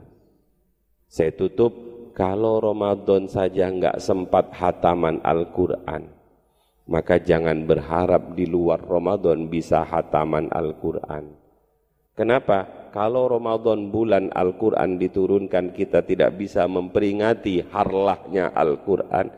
saya 1.10 1.34
tutup 1.34 1.74
kalau 2.14 2.62
Ramadan 2.62 3.26
saja 3.26 3.66
enggak 3.66 3.98
sempat 3.98 4.54
hataman 4.54 5.18
Al-Quran 5.26 6.14
maka 6.84 7.16
jangan 7.16 7.64
berharap 7.64 8.36
di 8.36 8.44
luar 8.44 8.80
Ramadan 8.84 9.48
bisa 9.48 9.88
hataman 9.88 10.52
Al-Quran. 10.52 11.32
Kenapa? 12.12 12.83
Kalau 12.94 13.26
Ramadan 13.26 13.90
bulan 13.90 14.30
Al-Quran 14.30 15.02
diturunkan 15.02 15.74
kita 15.74 16.06
tidak 16.06 16.38
bisa 16.38 16.62
memperingati 16.70 17.66
harlahnya 17.74 18.54
Al-Quran, 18.54 19.34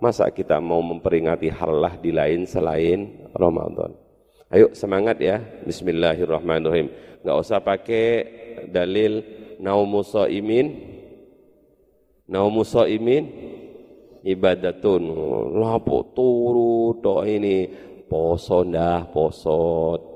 masa 0.00 0.32
kita 0.32 0.56
mau 0.56 0.80
memperingati 0.80 1.52
harlah 1.52 2.00
di 2.00 2.16
lain 2.16 2.48
selain 2.48 3.28
Ramadan? 3.36 3.92
Ayo 4.48 4.72
semangat 4.72 5.20
ya, 5.20 5.36
Bismillahirrahmanirrahim. 5.68 6.88
Gak 7.20 7.36
usah 7.44 7.60
pakai 7.60 8.08
dalil 8.72 9.20
naumuso 9.60 10.24
imin, 10.24 10.72
naumuso 12.24 12.88
imin, 12.88 13.28
ibadatun. 14.24 15.12
Lapo 15.60 16.08
turu 16.16 17.04
to 17.04 17.20
ini. 17.28 17.68
Poso 18.04 18.64
ndah 18.64 19.12
poso. 19.12 19.60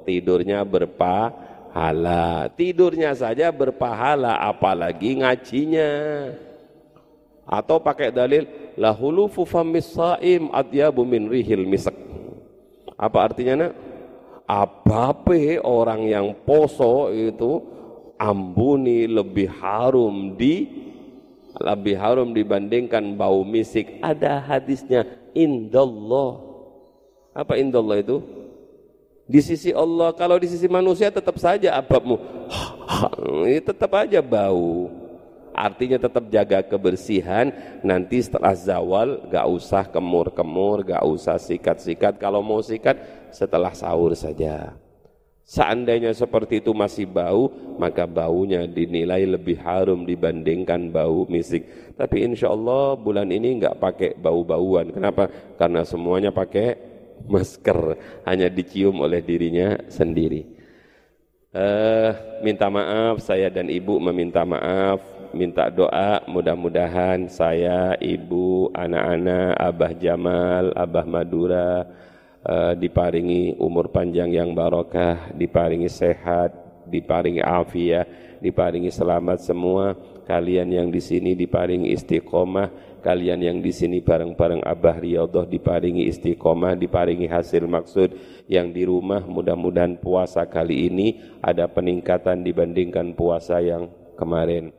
Tidurnya 0.08 0.64
berpahala 1.78 2.50
tidurnya 2.58 3.14
saja 3.14 3.54
berpahala 3.54 4.34
apalagi 4.42 5.22
ngajinya 5.22 5.90
atau 7.46 7.78
pakai 7.78 8.10
dalil 8.10 8.50
lahulu 8.74 9.30
famis 9.30 9.94
min 11.06 11.30
rihil 11.30 11.62
misak 11.62 11.94
apa 12.98 13.30
artinya 13.30 13.54
nak 13.54 13.72
abape 14.50 15.62
orang 15.62 16.10
yang 16.10 16.34
poso 16.42 17.14
itu 17.14 17.62
ambuni 18.18 19.06
lebih 19.06 19.46
harum 19.46 20.34
di 20.34 20.66
lebih 21.58 21.98
harum 21.98 22.30
dibandingkan 22.30 23.18
bau 23.18 23.42
misik. 23.42 23.98
Ada 23.98 24.38
hadisnya 24.38 25.02
indallah. 25.34 26.38
Apa 27.34 27.58
indallah 27.58 27.98
itu? 27.98 28.22
Di 29.28 29.44
sisi 29.44 29.76
Allah, 29.76 30.16
kalau 30.16 30.40
di 30.40 30.48
sisi 30.48 30.64
manusia 30.72 31.12
tetap 31.12 31.36
saja 31.36 31.76
ababmu 31.76 32.16
ini 33.44 33.60
tetap 33.62 33.92
aja 33.94 34.18
bau. 34.24 34.90
Artinya 35.58 35.98
tetap 35.98 36.22
jaga 36.30 36.62
kebersihan, 36.62 37.50
nanti 37.82 38.22
setelah 38.22 38.54
zawal 38.54 39.26
gak 39.26 39.46
usah 39.50 39.84
kemur-kemur, 39.90 40.86
gak 40.86 41.02
usah 41.02 41.34
sikat-sikat. 41.34 42.14
Kalau 42.14 42.46
mau 42.46 42.62
sikat 42.62 42.94
setelah 43.34 43.74
sahur 43.74 44.14
saja. 44.14 44.78
Seandainya 45.42 46.14
seperti 46.14 46.62
itu 46.62 46.70
masih 46.70 47.10
bau, 47.10 47.50
maka 47.74 48.06
baunya 48.06 48.70
dinilai 48.70 49.26
lebih 49.26 49.58
harum 49.58 50.06
dibandingkan 50.06 50.94
bau 50.94 51.26
misik. 51.26 51.66
Tapi 51.98 52.22
insya 52.22 52.54
Allah 52.54 52.94
bulan 52.94 53.26
ini 53.26 53.58
enggak 53.58 53.82
pakai 53.82 54.14
bau-bauan. 54.14 54.94
Kenapa? 54.94 55.26
Karena 55.58 55.82
semuanya 55.82 56.30
pakai 56.30 56.87
masker, 57.26 57.98
hanya 58.28 58.46
dicium 58.46 59.02
oleh 59.02 59.18
dirinya 59.24 59.74
sendiri. 59.90 60.46
Uh, 61.48 62.12
minta 62.44 62.68
maaf, 62.68 63.24
saya 63.24 63.48
dan 63.48 63.72
ibu 63.72 63.96
meminta 63.98 64.44
maaf, 64.44 65.00
minta 65.32 65.72
doa, 65.72 66.20
mudah-mudahan 66.28 67.26
saya, 67.26 67.96
ibu, 67.98 68.68
anak-anak, 68.76 69.56
Abah 69.56 69.92
Jamal, 69.96 70.76
Abah 70.76 71.08
Madura, 71.08 71.88
uh, 72.44 72.72
diparingi 72.76 73.56
umur 73.56 73.88
panjang 73.88 74.32
yang 74.32 74.52
barokah, 74.52 75.32
diparingi 75.32 75.88
sehat, 75.88 76.52
diparingi 76.88 77.44
afiat, 77.44 78.40
diparingi 78.40 78.92
selamat 78.92 79.38
semua. 79.44 79.96
Kalian 80.28 80.68
yang 80.68 80.88
di 80.92 81.00
sini 81.00 81.32
diparingi 81.32 81.92
istiqomah, 81.96 82.87
kalian 83.02 83.42
yang 83.42 83.58
di 83.58 83.74
sini 83.74 83.98
bareng-bareng 83.98 84.62
Abah 84.62 85.02
Riyadhah 85.02 85.50
diparingi 85.50 86.06
istiqomah, 86.06 86.78
diparingi 86.78 87.26
hasil 87.26 87.66
maksud 87.66 88.14
yang 88.46 88.70
di 88.70 88.86
rumah 88.86 89.26
mudah-mudahan 89.26 89.98
puasa 89.98 90.46
kali 90.46 90.86
ini 90.86 91.18
ada 91.42 91.66
peningkatan 91.66 92.46
dibandingkan 92.46 93.18
puasa 93.18 93.58
yang 93.58 93.90
kemarin. 94.14 94.78